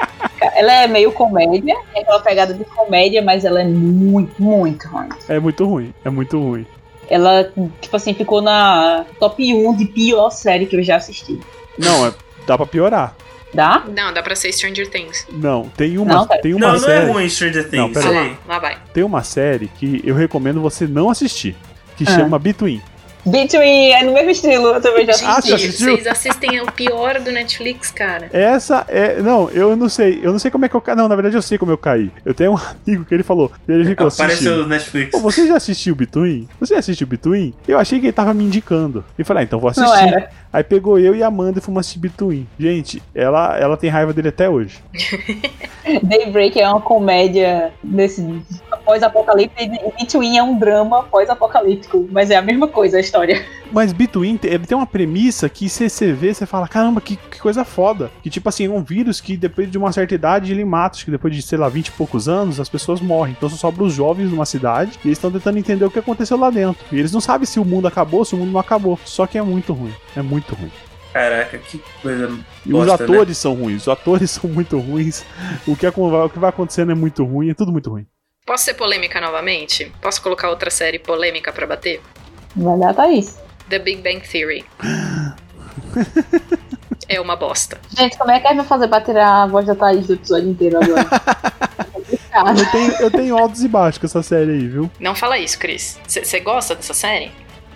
[0.55, 5.09] Ela é meio comédia, tem aquela pegada de comédia, mas ela é muito, muito ruim.
[5.27, 6.65] É muito ruim, é muito ruim.
[7.09, 7.51] Ela,
[7.81, 11.39] tipo assim, ficou na top 1 de pior série que eu já assisti.
[11.77, 12.13] Não, é-
[12.45, 13.15] dá pra piorar.
[13.53, 13.83] Dá?
[13.95, 15.25] Não, dá pra ser Stranger Things.
[15.31, 17.05] Não, tem uma, Não, tem uma Não, não série.
[17.07, 17.93] é ruim Stranger Não, Things.
[17.93, 18.29] pera Ah sei.
[18.29, 18.77] lá, lá vai.
[18.93, 21.55] Tem uma série que eu recomendo você não assistir,
[21.95, 22.11] que Ah.
[22.11, 22.81] chama Between.
[23.25, 25.91] Between é no mesmo estilo, eu também já Ah, você assistiu?
[25.95, 28.29] vocês assistem o pior do Netflix, cara.
[28.31, 29.21] Essa é.
[29.21, 30.21] Não, eu não sei.
[30.23, 30.95] Eu não sei como é que eu caí.
[30.95, 32.09] Não, na verdade eu sei como eu caí.
[32.23, 33.51] Eu tenho um amigo que ele falou.
[33.67, 35.11] Ele ficou Apareceu no Netflix.
[35.11, 36.47] Pô, você já assistiu Between?
[36.57, 37.53] Você já assistiu Between?
[37.67, 39.03] Eu achei que ele tava me indicando.
[39.19, 40.07] E falei, ah, então vou Não assistir.
[40.13, 40.29] era.
[40.51, 42.47] Aí pegou eu e a Amanda e fomos assistir Between.
[42.59, 44.81] Gente, ela, ela tem raiva dele até hoje.
[46.03, 48.21] Daybreak é uma comédia desse
[48.83, 53.45] pós-apocalíptico e Between é um drama pós-apocalíptico, mas é a mesma coisa a história.
[53.71, 57.39] Mas Between, ele tem uma premissa que se você vê, você fala, caramba, que, que
[57.39, 58.09] coisa foda.
[58.23, 61.05] Que tipo assim, é um vírus que depois de uma certa idade ele mata, acho
[61.05, 63.35] que depois de, sei lá, 20 e poucos anos, as pessoas morrem.
[63.37, 66.37] Então só sobra os jovens numa cidade e eles estão tentando entender o que aconteceu
[66.37, 66.85] lá dentro.
[66.91, 68.97] E eles não sabem se o mundo acabou, se o mundo não acabou.
[69.03, 69.93] Só que é muito ruim.
[70.15, 70.71] É muito ruim.
[71.13, 72.37] Caraca, que coisa.
[72.65, 75.23] E Bosta, os atores são ruins, os atores são muito ruins.
[75.65, 78.05] O que, acon- o que vai acontecendo é muito ruim, é tudo muito ruim.
[78.45, 79.91] Posso ser polêmica novamente?
[80.01, 82.01] Posso colocar outra série polêmica pra bater?
[82.55, 83.37] Vai dar, Thaís.
[83.69, 84.65] The Big Bang Theory.
[87.09, 87.77] é uma bosta.
[87.95, 90.13] Gente, como é que a gente vai fazer pra tirar a voz da Thaís do
[90.13, 91.05] episódio inteiro agora?
[92.37, 94.91] Eu tenho, eu tenho altos e baixos com essa série aí, viu?
[94.99, 95.99] Não fala isso, Cris.
[96.07, 97.31] Você gosta dessa série?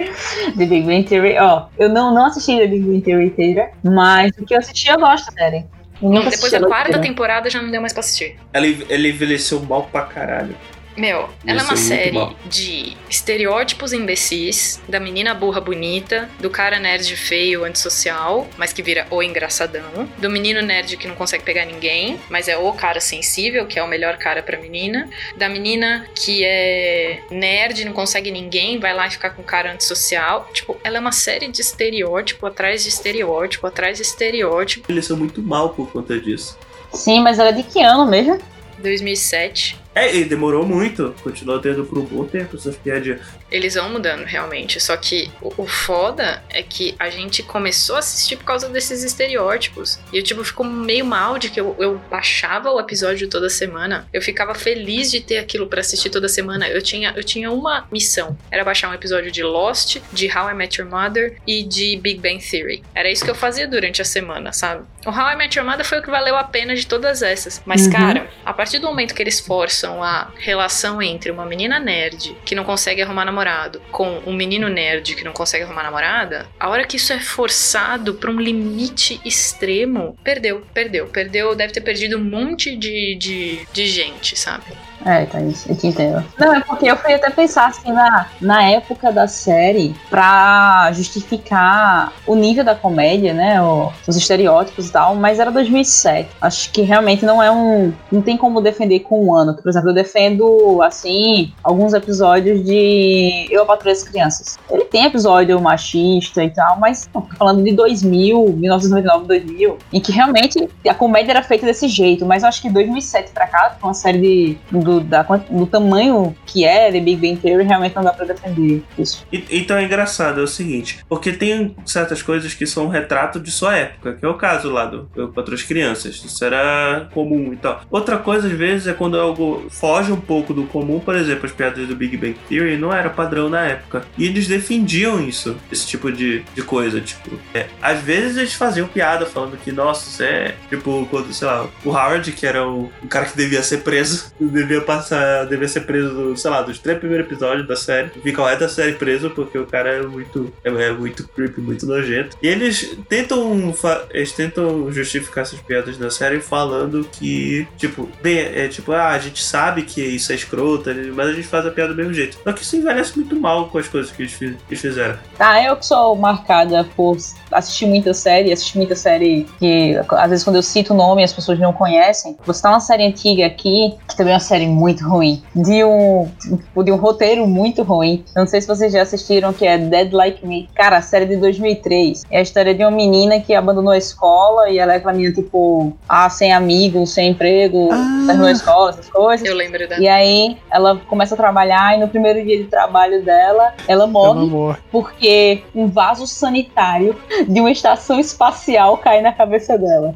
[0.58, 4.32] The Big Bang Theory, ó, eu não, não assisti The Big Bang Theory inteira, mas
[4.38, 5.66] o que eu assisti eu gosto da série.
[6.02, 7.02] Não, depois da quarta inteira.
[7.02, 8.36] temporada já não deu mais pra assistir.
[8.52, 10.56] Ela, ela envelheceu mal pra caralho.
[10.98, 12.36] Meu, ela é uma Isso é série bom.
[12.46, 19.08] de estereótipos imbecis, da menina burra bonita, do cara nerd feio antissocial, mas que vira
[19.10, 23.66] o engraçadão, do menino nerd que não consegue pegar ninguém, mas é o cara sensível,
[23.66, 28.80] que é o melhor cara pra menina, da menina que é nerd, não consegue ninguém,
[28.80, 30.50] vai lá e ficar com o cara antissocial.
[30.54, 34.86] Tipo, ela é uma série de estereótipo atrás de estereótipo atrás de estereótipo.
[34.86, 36.58] Envelheceu muito mal por conta disso.
[36.94, 38.40] Sim, mas ela é de que ano mesmo?
[38.80, 39.80] 2007.
[39.94, 41.14] É, e demorou muito.
[41.22, 43.20] Continuou tendo por um bom tempo essas piadinhas.
[43.52, 44.80] Eles vão mudando, realmente.
[44.80, 49.04] Só que o, o foda é que a gente começou a assistir por causa desses
[49.04, 50.00] estereótipos.
[50.14, 54.08] E eu, tipo, fico meio mal de que eu, eu baixava o episódio toda semana.
[54.14, 56.70] Eu ficava feliz de ter aquilo pra assistir toda semana.
[56.70, 58.38] Eu tinha, eu tinha uma missão.
[58.50, 62.20] Era baixar um episódio de Lost, de How I Met Your Mother e de Big
[62.22, 62.82] Bang Theory.
[62.96, 64.86] Era isso que eu fazia durante a semana, sabe?
[65.06, 67.62] O How I Met Your Mother foi o que valeu a pena de todas essas.
[67.66, 67.92] Mas, Uhum.
[67.92, 72.56] cara, a partir do momento que eles forçam a relação entre uma menina nerd que
[72.56, 76.86] não consegue arrumar namorado com um menino nerd que não consegue arrumar namorada, a hora
[76.86, 82.24] que isso é forçado pra um limite extremo, perdeu, perdeu, perdeu, deve ter perdido um
[82.24, 84.66] monte de, de, de gente, sabe?
[85.06, 86.24] É, Thaís, eu te entendo.
[86.38, 92.14] Não, é porque eu fui até pensar assim na, na época da série pra justificar
[92.28, 93.62] o nível da comédia, né?
[93.62, 96.30] o- os estereótipos e tal, mas era 2007.
[96.42, 97.92] Acho que realmente não é um.
[98.12, 99.56] Não tem como defender com um ano.
[99.56, 104.58] Por exemplo, eu defendo, assim, alguns episódios de Eu, a Patrulha das Crianças.
[104.70, 110.12] Ele tem episódio machista e tal, mas não, falando de 2000, 1999, 2000, em que
[110.12, 113.88] realmente a comédia era feita desse jeito, mas eu acho que 2007 pra cá, com
[113.88, 114.58] uma série de,
[115.00, 118.84] do, da, do tamanho que é The Big Bang Theory, realmente não dá pra defender
[118.98, 119.26] isso.
[119.32, 123.40] E- então é engraçado, é o seguinte, porque tem certas coisas que são um retrato
[123.40, 125.10] de sua época, que é o caso lá do
[125.54, 126.24] as Crianças.
[126.24, 127.82] Isso era comum e tal.
[127.90, 131.52] Outra coisa, às vezes, é quando algo foge um pouco do comum, por exemplo, as
[131.52, 134.06] piadas do Big Bang Theory não era padrão na época.
[134.18, 137.32] E eles defendiam isso, esse tipo de, de coisa, tipo.
[137.54, 140.56] é, às vezes eles faziam piada falando que, nossa, isso é.
[140.70, 144.34] Tipo, quando, sei lá, o Howard, que era o, o cara que devia ser preso,
[144.40, 145.46] devia passar.
[145.46, 148.10] devia ser preso, sei lá, dos três primeiros episódios da série.
[148.10, 150.52] Fica o resto da série preso porque o cara é muito.
[150.64, 152.38] é, é muito creepy, muito nojento.
[152.42, 153.74] E eles tentam.
[154.12, 159.20] Eles tentam justificar essas piadas na série falando que, tipo, bem, é tipo, ah, a
[159.20, 162.38] gente sabe que isso é escrota, mas a gente faz a piada do mesmo jeito.
[162.44, 165.18] Só que isso envelhece muito mal com as coisas que eles, que eles fizeram.
[165.40, 167.18] Ah, eu que sou marcada por
[167.52, 171.34] assistir muita série, assistir muita série que às vezes quando eu cito o nome as
[171.34, 172.36] pessoas não conhecem.
[172.46, 175.44] Você tá uma série antiga aqui, que também é uma série muito ruim.
[175.56, 178.24] De um, tipo, de um roteiro muito ruim.
[178.36, 180.68] Eu não sei se vocês já assistiram, que é Dead Like Me.
[180.74, 182.24] Cara, a série de 2003.
[182.32, 185.34] É a história de uma menina que abandonou a escola e ela é aquela menina,
[185.34, 188.24] tipo, ah, sem amigos, sem emprego, Ah.
[188.26, 189.48] terminou a escola, essas coisas.
[189.48, 190.00] Eu lembro da.
[190.00, 194.40] E aí ela começa a trabalhar e no primeiro dia de trabalho dela, ela morre
[194.40, 194.78] Ela morre.
[194.92, 197.16] porque um vaso sanitário
[197.48, 200.16] de uma estação espacial cai na cabeça dela.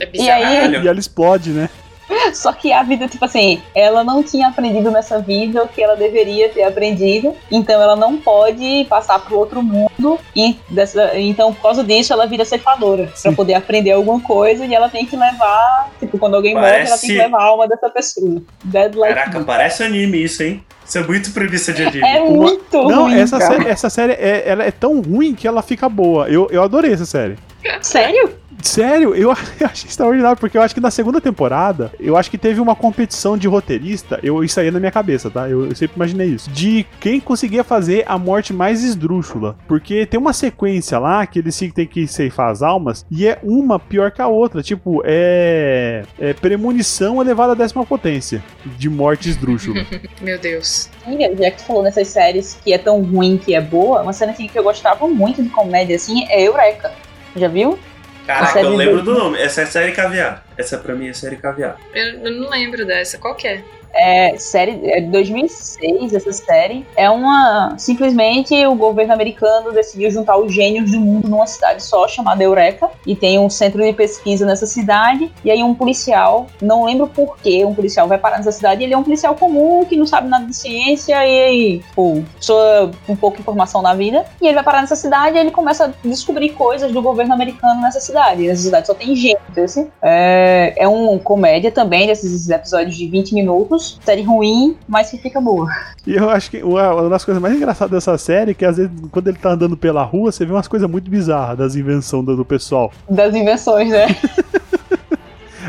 [0.00, 0.70] É E aí.
[0.72, 1.68] E ela explode, né?
[2.34, 5.96] Só que a vida, tipo assim, ela não tinha aprendido nessa vida o que ela
[5.96, 11.62] deveria ter aprendido, então ela não pode passar pro outro mundo, e dessa, então por
[11.62, 13.34] causa disso ela vira ceifadora, pra Sim.
[13.34, 16.84] poder aprender alguma coisa, e ela tem que levar, tipo, quando alguém morre, ela tem
[16.86, 18.42] Parece- que levar a alma dessa pessoa.
[18.64, 19.44] Dead like Caraca, Me.
[19.44, 20.64] parece anime isso, hein?
[20.84, 22.02] Isso é muito premissa de anime.
[22.06, 23.52] É muito Não, ruim, essa cara.
[23.54, 26.28] série, essa série é, ela é tão ruim que ela fica boa.
[26.28, 27.36] Eu, eu adorei essa série.
[27.80, 28.42] Sério?
[28.62, 32.60] Sério, eu achei extraordinário, porque eu acho que na segunda temporada, eu acho que teve
[32.60, 35.48] uma competição de roteirista, eu, isso aí é na minha cabeça, tá?
[35.48, 36.50] Eu, eu sempre imaginei isso.
[36.50, 39.56] De quem conseguia fazer a morte mais esdrúxula.
[39.66, 43.78] Porque tem uma sequência lá que eles têm que ceifar as almas, e é uma
[43.78, 44.62] pior que a outra.
[44.62, 46.04] Tipo, é.
[46.18, 48.42] é premonição elevada à décima potência
[48.78, 49.84] de morte esdrúxula.
[50.20, 50.88] Meu Deus.
[51.06, 54.10] Amiga, já que tu falou nessas séries que é tão ruim que é boa, uma
[54.10, 56.92] assim, que eu gostava muito de comédia assim é Eureka.
[57.36, 57.78] Já viu?
[58.26, 59.38] Caraca, eu lembro do- nome.
[59.40, 60.44] Essa é série caviar.
[60.56, 61.76] Essa pra mim é série caviar.
[61.94, 63.18] Eu, eu não lembro dessa.
[63.18, 63.62] Qual que é?
[63.92, 66.86] É, série é de 2006, essa série.
[66.96, 67.74] É uma.
[67.78, 72.90] Simplesmente o governo americano decidiu juntar os gênios do mundo numa cidade só, chamada Eureka.
[73.06, 75.30] E tem um centro de pesquisa nessa cidade.
[75.44, 78.82] E aí um policial, não lembro por que um policial vai parar nessa cidade.
[78.82, 83.14] Ele é um policial comum que não sabe nada de ciência e, tipo, pessoa com
[83.16, 84.24] pouca informação na vida.
[84.40, 87.80] E ele vai parar nessa cidade e ele começa a descobrir coisas do governo americano
[87.80, 88.42] nessa cidade.
[88.42, 89.90] E nessa cidade só tem gente, assim.
[90.00, 93.81] É, é um comédia também, desses episódios de 20 minutos.
[94.04, 95.68] Série ruim, mas que fica boa.
[96.06, 98.90] E eu acho que uma das coisas mais engraçadas dessa série é que às vezes,
[99.10, 102.36] quando ele tá andando pela rua, você vê umas coisas muito bizarras das invenções do,
[102.36, 102.92] do pessoal.
[103.08, 104.06] Das invenções, né?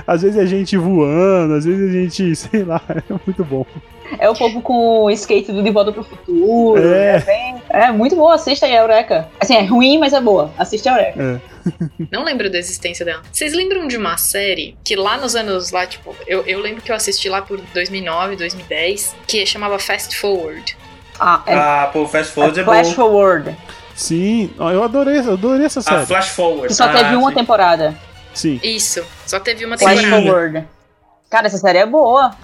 [0.05, 3.66] Às vezes é gente voando, às vezes é gente, sei lá, é muito bom.
[4.20, 6.78] É o povo com o skate do De Volta pro Futuro.
[6.84, 7.16] É.
[7.16, 9.30] É, bem- é muito boa, assista aí a Eureka.
[9.39, 10.51] Assim, é ruim, mas é boa.
[10.57, 11.41] Assiste a Eureka.
[12.11, 13.22] Não lembro da existência dela.
[13.32, 16.91] Vocês lembram de uma série que lá nos anos lá, tipo, eu, eu lembro que
[16.91, 20.78] eu assisti lá por 2009, 2010, que chamava Fast Forward.
[21.20, 22.93] Ah, é, Ah, pô, Fast Forward é, Flash bom.
[22.95, 23.57] Forward.
[23.95, 26.05] Sim, ó, eu adorei, eu adorei essa Ah, série.
[26.05, 26.68] Flash Forward.
[26.68, 27.36] Que só ah, teve uma sim.
[27.36, 27.97] temporada.
[28.34, 28.59] Sim.
[28.64, 29.05] Isso.
[29.28, 30.24] Só teve uma Flash temporada.
[30.26, 30.68] Forward.
[31.30, 32.36] Cara, essa série é boa.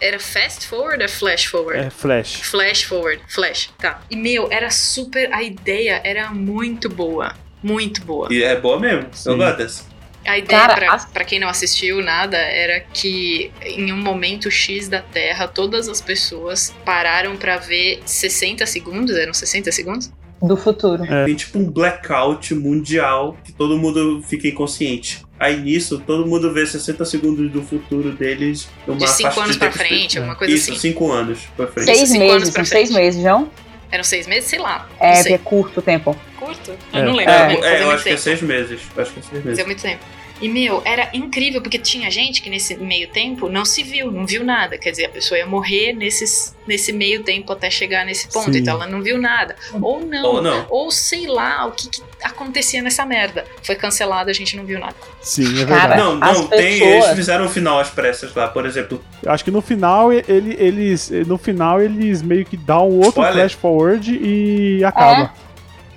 [0.00, 1.86] Era Fast Forward ou Flash Forward?
[1.86, 2.34] É Flash.
[2.42, 4.00] Flash Forward, Flash, tá.
[4.08, 5.32] E meu, era super.
[5.32, 7.34] A ideia era muito boa.
[7.62, 8.28] Muito boa.
[8.30, 9.06] E é boa mesmo.
[9.12, 9.30] Sim.
[9.30, 9.84] Eu gosto dessa.
[10.26, 14.86] A ideia, Cara, pra, pra quem não assistiu nada, era que em um momento X
[14.88, 19.16] da Terra, todas as pessoas pararam pra ver 60 segundos.
[19.16, 20.12] Eram 60 segundos?
[20.40, 21.02] Do futuro.
[21.24, 25.24] Tem tipo um blackout mundial que todo mundo fica inconsciente.
[25.40, 29.52] Aí nisso, todo mundo vê 60 segundos do futuro deles numa De cinco faixa anos
[29.54, 30.80] de pra frente, alguma coisa Isso, assim.
[30.80, 31.86] 5 anos pra frente.
[31.86, 33.02] Seis cinco anos meses, pra seis frente.
[33.02, 33.50] meses, não?
[33.90, 34.50] Eram seis meses?
[34.50, 34.88] Sei lá.
[35.00, 35.38] É, porque é sei.
[35.38, 36.16] curto o tempo.
[36.38, 36.76] Curto?
[36.92, 36.98] É.
[36.98, 37.32] Eu não lembro.
[37.32, 37.54] É.
[37.54, 38.22] fazia É, eu acho que é tempo.
[38.22, 38.82] 6 meses.
[38.94, 39.50] Eu Acho que é 6 meses.
[39.50, 40.04] Fazia muito tempo.
[40.40, 44.24] E, meu, era incrível, porque tinha gente que nesse meio tempo não se viu, não
[44.24, 44.78] viu nada.
[44.78, 48.52] Quer dizer, a pessoa ia morrer nesses, nesse meio tempo até chegar nesse ponto.
[48.52, 48.58] Sim.
[48.60, 49.56] Então ela não viu nada.
[49.82, 50.24] Ou não.
[50.24, 50.66] Ou não.
[50.70, 53.44] Ou sei lá o que, que acontecia nessa merda.
[53.64, 54.94] Foi cancelado, a gente não viu nada.
[55.20, 56.00] Sim, é Cara, verdade.
[56.02, 56.78] Não, não, As tem.
[56.78, 59.02] pessoas- Eles fizeram um final às pressas lá, por exemplo.
[59.22, 61.10] Eu acho que no final ele, eles.
[61.26, 63.32] No final eles meio que dão um outro Spoiler.
[63.34, 65.34] flash forward e acaba.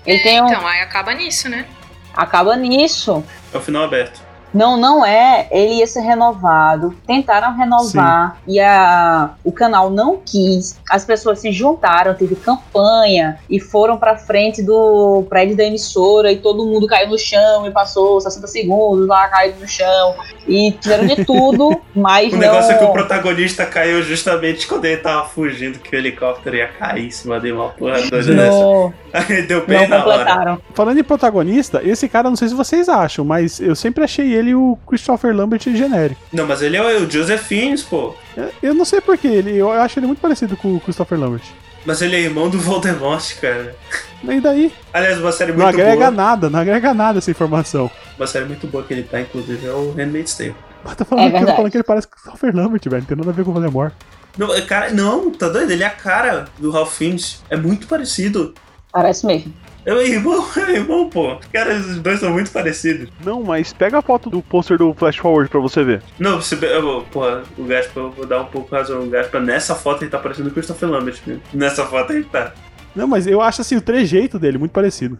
[0.04, 0.48] Ele tem um.
[0.48, 1.68] Então, aí acaba nisso, né?
[2.12, 3.24] Acaba nisso.
[3.54, 4.31] É o final aberto.
[4.54, 5.48] Não, não é.
[5.52, 6.94] Ele ia ser renovado.
[7.08, 10.78] Tentaram renovar e a, o canal não quis.
[10.90, 16.38] As pessoas se juntaram, teve campanha e foram pra frente do prédio da emissora e
[16.38, 20.16] todo mundo caiu no chão e passou 60 segundos lá caído no chão
[20.48, 22.40] e fizeram de tudo, mas O não.
[22.40, 26.68] negócio é que o protagonista caiu justamente quando ele tava fugindo, que o helicóptero ia
[26.68, 28.94] cair em cima dele, uma porra doida dessa.
[29.14, 30.18] Aí deu bem não na hora.
[30.18, 30.62] completaram.
[30.74, 34.41] Falando em protagonista, esse cara, não sei se vocês acham, mas eu sempre achei ele
[34.56, 36.20] o Christopher Lambert genérico.
[36.34, 38.16] Não, mas ele é o Joseph Fiennes, pô.
[38.36, 41.44] Eu- Eu não sei porquê, ele, eu acho ele muito parecido com o Christopher Lambert.
[41.86, 43.76] Mas ele é irmão do Voldemort, cara.
[44.24, 44.72] E daí?
[44.94, 46.12] Aliás, uma série Não muito agrega boa.
[46.12, 47.90] nada, não agrega nada essa informação.
[48.18, 50.56] Uma série muito boa que ele tá, inclusive, é o Handmaid's Tale.
[50.84, 51.56] Mas tá falando, É que, eu tô verdade.
[51.58, 53.02] falando que ele parece com o Christopher Lambert, velho.
[53.02, 53.94] Não tem nada a ver com o Voldemort.
[54.38, 55.72] Não, é cara, não, tá doido?
[55.72, 57.42] Ele é a cara do Ralph Fiennes.
[57.50, 58.54] É muito parecido.
[58.92, 59.52] Parece mesmo.
[59.86, 61.38] É o irmão, é o irmão, pô.
[61.52, 63.10] Cara, os dois são muito parecidos.
[63.26, 66.02] Não, mas pega a foto do pôster do Flash Forward pra você ver.
[66.20, 69.02] Não, se, eu vou- porra, o Gaspar, eu vou dar um pouco razão.
[69.04, 71.18] O Gaspar, nessa foto ele tá parecendo o Christopher Lambert.
[71.26, 71.40] né?
[71.54, 72.54] Nessa foto ele tá.
[72.96, 75.18] Não, mas eu acho assim o trejeito dele muito parecido.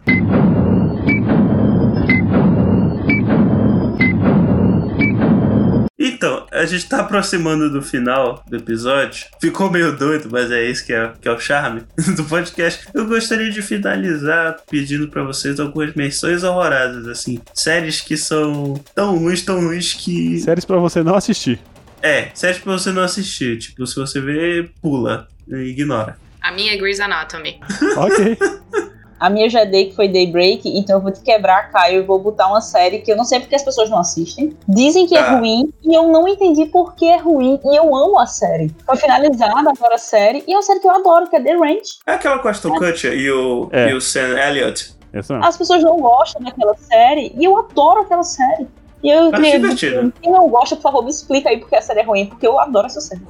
[6.04, 9.26] Então, a gente tá aproximando do final do episódio.
[9.40, 11.82] Ficou meio doido, mas é isso que é, que é o charme
[12.16, 12.88] do podcast.
[12.92, 17.40] Eu gostaria de finalizar pedindo pra vocês algumas menções horrorosas, assim.
[17.54, 20.40] Séries que são tão ruins, tão ruins que.
[20.40, 21.60] Séries pra você não assistir.
[22.02, 23.58] É, séries pra você não assistir.
[23.58, 25.28] Tipo, se você vê, pula.
[25.46, 26.18] e Ignora.
[26.40, 27.60] A minha é Grey's Anatomy.
[27.96, 28.36] Ok.
[29.22, 32.18] A minha já dei que foi Daybreak, então eu vou te quebrar, Caio, e vou
[32.18, 34.56] botar uma série que eu não sei porque as pessoas não assistem.
[34.68, 35.36] Dizem que é Ah.
[35.38, 38.74] ruim, e eu não entendi por que é ruim, e eu amo a série.
[38.84, 41.52] Foi finalizada agora a série, e é uma série que eu adoro, que é The
[41.54, 41.98] Ranch.
[42.04, 43.90] É aquela com Aston Kutcher e o, É.
[43.90, 44.92] e o Sam Elliott.
[45.12, 45.46] Essa mesmo.
[45.48, 48.66] As pessoas não gostam daquela série, e eu adoro aquela série.
[49.04, 50.12] E eu Acho queria divertido.
[50.22, 52.58] quem não gosta, por favor, me explica aí porque a série é ruim, porque eu
[52.60, 53.20] adoro essa série.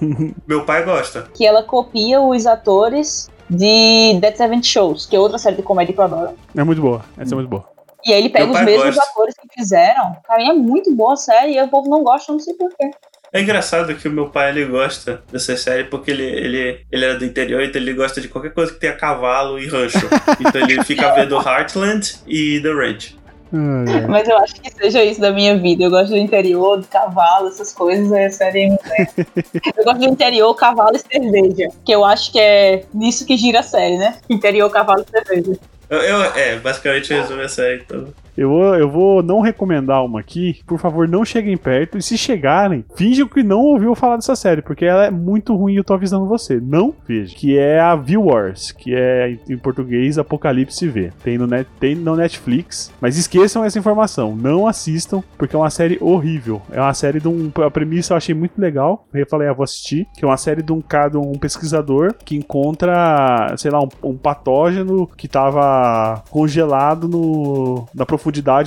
[0.47, 1.22] Meu pai gosta.
[1.34, 5.95] Que ela copia os atores de Dead Seven Shows, que é outra série de comédia
[5.95, 6.36] que eu adoro.
[6.57, 7.05] É muito boa.
[7.18, 7.68] Essa é muito boa.
[8.05, 9.11] E aí ele pega os mesmos gosta.
[9.11, 10.16] atores que fizeram.
[10.26, 12.90] Cara, é muito boa a série e o povo não gosta, eu não sei porquê.
[13.32, 17.18] É engraçado que o meu pai ele gosta dessa série porque ele, ele, ele era
[17.18, 20.07] do interior, então ele gosta de qualquer coisa que tenha cavalo e rancho.
[20.38, 23.16] então ele fica vendo Heartland e The Ranch.
[23.53, 24.07] Ai.
[24.09, 25.85] Mas eu acho que seja isso da minha vida.
[25.85, 29.27] Eu gosto do interior, do cavalo, essas coisas, aí a série me pega.
[29.77, 31.69] Eu gosto do interior, cavalo e cerveja.
[31.85, 34.17] Que eu acho que é nisso que gira a série, né?
[34.31, 35.59] Interior, cavalo e cerveja.
[35.91, 37.83] Eu, eu- é, basicamente resume a série.
[37.83, 38.09] Então.
[38.37, 40.61] Eu vou, eu vou não recomendar uma aqui.
[40.66, 41.99] Por favor, não cheguem perto.
[41.99, 45.74] E se chegarem, finjam que não ouviu falar dessa série, porque ela é muito ruim
[45.74, 46.61] e eu tô avisando você.
[46.61, 47.35] Não veja.
[47.35, 51.12] Que é a View Wars, que é em português Apocalipse V.
[51.22, 52.93] Tem no, net, tem no Netflix.
[53.01, 54.35] Mas esqueçam essa informação.
[54.35, 56.62] Não assistam, porque é uma série horrível.
[56.70, 57.51] É uma série de um.
[57.64, 59.07] A premissa eu achei muito legal.
[59.12, 60.07] Eu falei, ah, vou assistir.
[60.16, 64.16] Que é uma série de um cara, um pesquisador que encontra, sei lá, um, um
[64.16, 68.22] patógeno que tava congelado no, na profundidade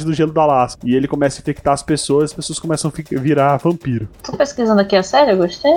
[0.05, 0.81] do gelo do Alasca.
[0.85, 4.09] E ele começa a infectar as pessoas, as pessoas começam a virar vampiro.
[4.23, 5.71] Tô pesquisando aqui a série, eu gostei.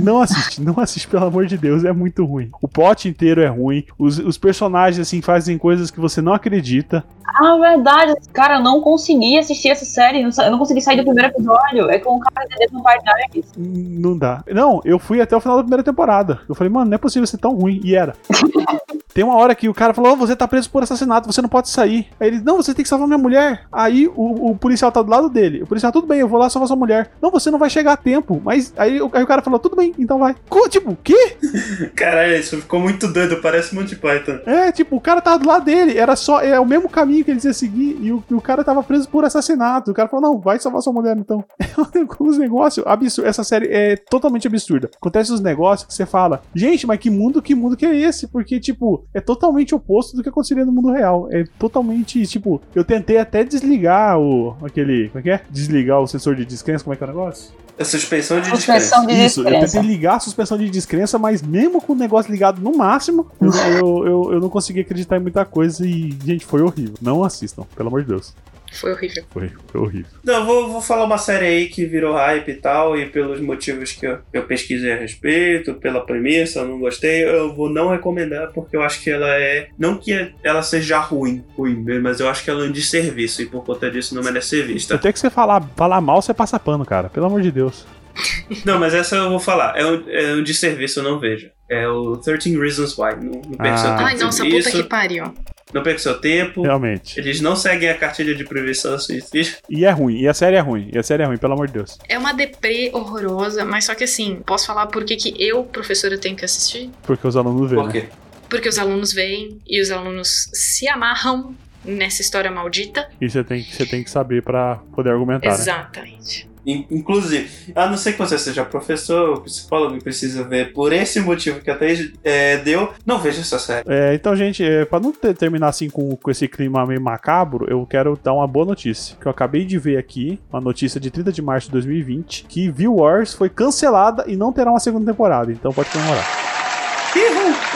[0.00, 2.50] Não assiste, não assiste, pelo amor de Deus, é muito ruim.
[2.60, 7.04] O plot inteiro é ruim, os, os personagens, assim, fazem coisas que você não acredita.
[7.34, 8.14] Ah, verdade.
[8.32, 10.22] Cara, eu não consegui assistir essa série.
[10.22, 11.88] Eu não consegui sair do primeiro episódio.
[11.88, 13.52] É com o cara de Vampire Diaries.
[13.56, 14.42] Não dá.
[14.48, 16.40] Não, eu fui até o final da primeira temporada.
[16.48, 17.80] Eu falei, mano, não é possível ser tão ruim.
[17.84, 18.14] E era.
[19.12, 21.48] Tem uma hora que o cara falou: "Ô, você tá preso por assassinato, você não
[21.48, 22.06] pode sair.
[22.18, 23.62] Aí ele, não, você tem que salvar minha mulher.
[23.72, 25.62] Aí o, o policial tá do lado dele.
[25.62, 27.10] O policial, tudo bem, eu vou lá salvar sua mulher.
[27.20, 28.40] Não, você não vai chegar a tempo.
[28.44, 30.34] Mas aí, o- aí o cara falou: tudo bem, então vai.
[30.68, 31.36] Tipo, o quê?
[31.94, 34.38] Caralho, isso ficou muito doido, parece Monty Python.
[34.46, 35.98] É, tipo, o cara tava do lado dele.
[35.98, 37.98] Era só, é o mesmo caminho que eles iam seguir.
[38.00, 39.90] E o, e o cara tava preso por assassinato.
[39.90, 41.44] O cara falou: não, vai salvar sua mulher então.
[41.92, 43.28] É uns negócios absurdos.
[43.30, 44.90] Essa série é totalmente absurda.
[44.96, 48.28] Acontece uns negócios que você fala: gente, mas que mundo, que mundo que é esse?
[48.28, 51.28] Porque, tipo, é totalmente oposto do que aconteceria no mundo real.
[51.30, 54.56] É totalmente, tipo, eu tentei até desligar o.
[54.62, 55.08] aquele.
[55.08, 55.40] Como é que é?
[55.50, 57.52] Desligar o sensor de descrença, como é que é o negócio?
[57.78, 59.06] A suspensão de Suspensão descrença.
[59.06, 59.72] de Isso, eu descrença.
[59.78, 63.50] tentei ligar a suspensão de descrença, mas mesmo com o negócio ligado no máximo, eu,
[63.50, 66.94] eu, eu, eu não consegui acreditar em muita coisa e, gente, foi horrível.
[67.00, 68.34] Não assistam, pelo amor de Deus.
[68.72, 69.24] Foi horrível.
[69.30, 70.10] Foi, foi horrível.
[70.24, 73.40] Não, eu vou, vou falar uma série aí que virou hype e tal, e pelos
[73.40, 77.90] motivos que eu, eu pesquisei a respeito, pela premissa, eu não gostei, eu vou não
[77.90, 79.68] recomendar, porque eu acho que ela é.
[79.78, 83.46] Não que ela seja ruim, ruim, mas eu acho que ela é um desserviço, e
[83.46, 84.94] por conta disso não merece ser vista.
[84.94, 87.08] Até que você falar, falar mal, você passa pano, cara.
[87.08, 87.86] Pelo amor de Deus.
[88.64, 89.76] Não, mas essa eu vou falar.
[89.76, 91.48] É um, é um desserviço, eu não vejo.
[91.68, 93.14] É o 13 Reasons Why.
[93.16, 93.96] Não, não Ah.
[94.04, 94.82] Ai, nossa, sobre puta isso.
[94.82, 95.32] que pariu.
[95.72, 96.62] Não perca seu tempo.
[96.62, 97.18] Realmente.
[97.18, 99.56] Eles não seguem a cartilha de prevenção suicídio.
[99.68, 100.20] E é ruim.
[100.20, 100.90] E a série é ruim.
[100.92, 101.98] E a série é ruim, pelo amor de Deus.
[102.08, 106.18] É uma deprê horrorosa, mas só que assim, posso falar por que, que eu, professora,
[106.18, 106.90] tenho que assistir?
[107.02, 107.82] Porque os alunos veem.
[107.82, 108.00] Por né?
[108.00, 108.08] quê?
[108.48, 111.54] Porque os alunos veem e os alunos se amarram
[111.84, 113.08] nessa história maldita.
[113.20, 115.54] E você tem, você tem que saber pra poder argumentar, né?
[115.54, 116.46] Exatamente.
[116.46, 120.92] In- Inclusive, a não ser que você seja professor ou psicólogo e precisa ver por
[120.92, 123.84] esse motivo que a Thaís é, deu, não veja essa série.
[123.88, 127.66] É, então, gente, é, pra não ter- terminar assim com, com esse clima meio macabro,
[127.68, 129.16] eu quero dar uma boa notícia.
[129.20, 132.70] Que eu acabei de ver aqui, uma notícia de 30 de março de 2020, que
[132.70, 135.50] View Wars foi cancelada e não terá uma segunda temporada.
[135.52, 136.26] Então pode comemorar.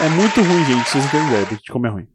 [0.05, 2.07] É muito ruim, gente, vocês não têm ideia de como é ruim.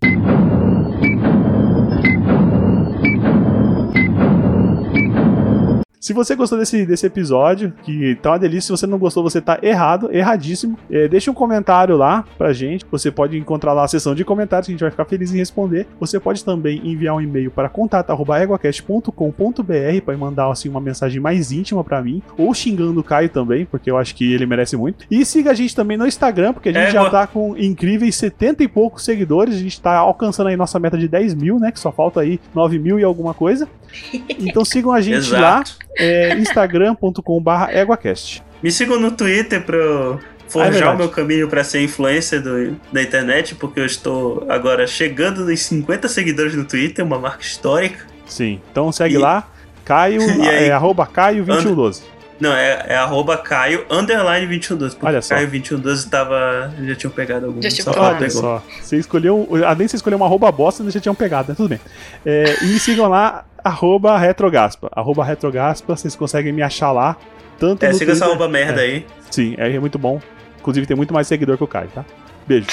[6.00, 9.42] Se você gostou desse, desse episódio, que tá uma delícia, se você não gostou, você
[9.42, 10.80] tá errado, erradíssimo.
[10.90, 12.86] É, deixa um comentário lá pra gente.
[12.90, 15.38] Você pode encontrar lá a seção de comentários que a gente vai ficar feliz em
[15.38, 15.88] responder.
[16.00, 21.84] Você pode também enviar um e-mail para contato@eguacast.com.br para mandar assim uma mensagem mais íntima
[21.84, 25.06] pra mim, ou xingando o Caio também, porque eu acho que ele merece muito.
[25.12, 27.12] E siga a gente também no Instagram, porque a gente já Égua.
[27.12, 29.56] tá com incríveis 70 e poucos seguidores.
[29.56, 31.74] A gente tá alcançando aí nossa meta de 10 mil, né?
[31.74, 33.68] Que só falta aí 9 mil e alguma coisa.
[34.40, 35.62] Então sigam a gente lá.
[35.98, 38.44] É, instagram.com.br eguacast.
[38.62, 42.42] Me sigam no Twitter pra eu Ah, é forjar o meu caminho pra ser influencer
[42.42, 47.42] do- da internet, porque eu estou agora chegando nos 50 seguidores no Twitter, uma marca
[47.44, 48.06] histórica.
[48.26, 49.48] Sim, então segue E- lá,
[49.86, 50.66] Caio, E aí?
[50.68, 52.02] é, arroba Caio2112.
[52.40, 54.96] Não, é, é arroba Caio underline 2112.
[54.96, 55.36] Porque Olha só.
[55.36, 56.74] Caio 2112 tava.
[56.86, 57.62] Já tinham pegado algum.
[57.62, 58.16] Já tinham só pegado.
[58.16, 61.50] Olha só, você escolheu, além de você escolher uma arroba bosta, eles já tinham pegado,
[61.50, 61.56] né?
[61.56, 61.80] Tudo bem.
[62.26, 64.90] É, e me sigam lá, arroba retrogaspa.
[64.94, 67.16] Arroba retrogaspa, vocês conseguem me achar lá.
[67.58, 69.06] Tanto É, siga essa arroba merda aí.
[69.30, 70.20] Sim, é muito bom.
[70.60, 72.06] Inclusive tem muito mais seguidor que o Caio, tá?
[72.48, 72.68] Beijo.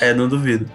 [0.00, 0.66] É, não duvido.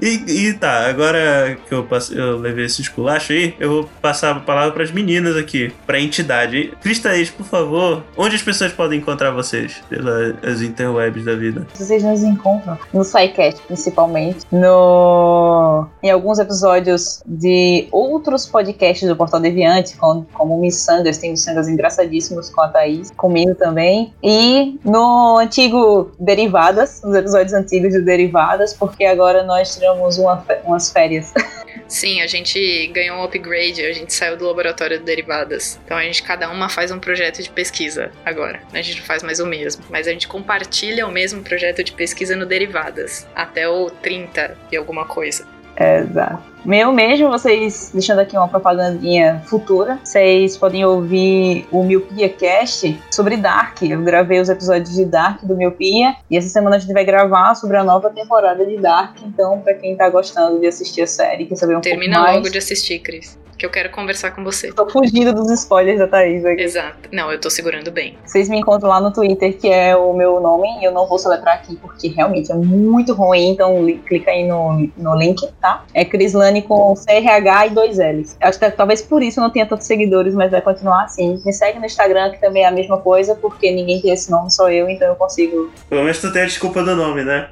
[0.00, 4.40] E, e tá, agora que eu, eu levei esse esculacho aí, eu vou passar a
[4.40, 6.72] palavra pras meninas aqui, pra entidade.
[6.80, 9.82] Cristaís, por favor, onde as pessoas podem encontrar vocês?
[9.88, 11.66] Pelas interwebs da vida.
[11.74, 19.40] Vocês nos encontram no SciCast, principalmente, no em alguns episódios de outros podcasts do Portal
[19.40, 26.10] Deviante, como, como Missangas, tem Missangas engraçadíssimos com a Thaís, comigo também, e no antigo
[26.18, 31.32] Derivadas, nos episódios antigos de Derivadas, porque agora nós tiramos uma umas férias.
[31.86, 35.78] Sim, a gente ganhou um upgrade, a gente saiu do laboratório de derivadas.
[35.84, 38.62] Então a gente, cada uma faz um projeto de pesquisa agora.
[38.72, 39.84] A gente faz mais o mesmo.
[39.90, 43.26] Mas a gente compartilha o mesmo projeto de pesquisa no Derivadas.
[43.34, 45.46] Até o 30 e alguma coisa.
[45.76, 46.54] Exato.
[46.64, 53.36] Meu mesmo, vocês, deixando aqui uma propagandinha futura, vocês podem ouvir o Miopia Cast sobre
[53.36, 53.82] Dark.
[53.82, 57.54] Eu gravei os episódios de Dark do Miopia e essa semana a gente vai gravar
[57.54, 59.18] sobre a nova temporada de Dark.
[59.26, 62.36] Então, pra quem tá gostando de assistir a série, quer saber um Termina pouco mais.
[62.38, 63.38] logo de assistir, Cris.
[63.56, 64.72] Que eu quero conversar com você.
[64.72, 66.62] Tô fugindo dos spoilers da Thaís aqui.
[66.62, 67.08] Exato.
[67.12, 68.18] Não, eu tô segurando bem.
[68.24, 71.18] Vocês me encontram lá no Twitter, que é o meu nome, e eu não vou
[71.18, 75.84] soletrar aqui porque realmente é muito ruim, então li- clica aí no, no link, tá?
[75.94, 78.36] É Crislane com CRH e dois L's.
[78.40, 81.40] Acho que talvez por isso eu não tenha tantos seguidores, mas vai continuar assim.
[81.44, 84.50] Me segue no Instagram, que também é a mesma coisa, porque ninguém tem esse nome,
[84.50, 87.48] só eu, então eu consigo, Pelo menos tu tem a desculpa do nome, né?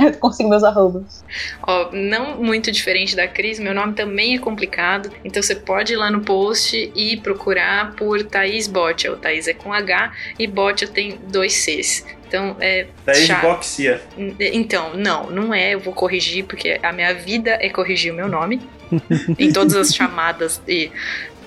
[0.00, 1.24] Eu consigo meus arrobas.
[1.62, 5.10] Ó, não muito diferente da Cris, meu nome também é complicado.
[5.24, 9.12] Então você pode ir lá no post e procurar por Thaís Botia.
[9.12, 12.04] O Thaís é com H e Botia tem dois Cs.
[12.26, 13.42] Então é Thaís chato.
[13.42, 14.00] Boxia.
[14.38, 18.28] Então, não, não é, eu vou corrigir, porque a minha vida é corrigir o meu
[18.28, 18.60] nome.
[19.38, 20.90] em todas as chamadas e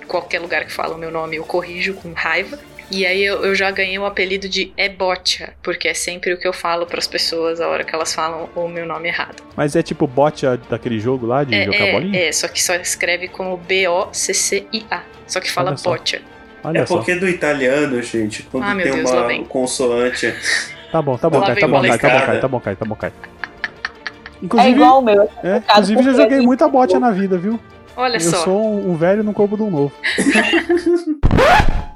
[0.07, 2.59] qualquer lugar que fala o meu nome, eu corrijo com raiva.
[2.91, 6.45] E aí eu, eu já ganhei o apelido de Ebotia, porque é sempre o que
[6.47, 9.41] eu falo pras pessoas a hora que elas falam o meu nome errado.
[9.55, 12.19] Mas é tipo bot daquele jogo lá de É, jogar bolinha?
[12.19, 15.03] é, é, só que só escreve como B-O-C-C-I-A.
[15.25, 15.91] Só que fala Olha só.
[15.91, 16.21] Botia.
[16.63, 16.97] Olha É só.
[16.97, 20.33] porque do italiano, gente, quando Ah, tem Deus, uma consoante.
[20.91, 22.19] Tá bom, tá bom, vem tá bom, Caio, tá bom.
[22.25, 23.13] Caio, tá bom, Caio, tá bom, Caio.
[23.23, 25.29] É Inclusive, igual o meu.
[25.43, 27.57] é, inclusive já joguei ele- muita bot na vida, viu?
[27.95, 28.37] Olha Eu só.
[28.43, 29.93] sou um, um velho no corpo de um novo.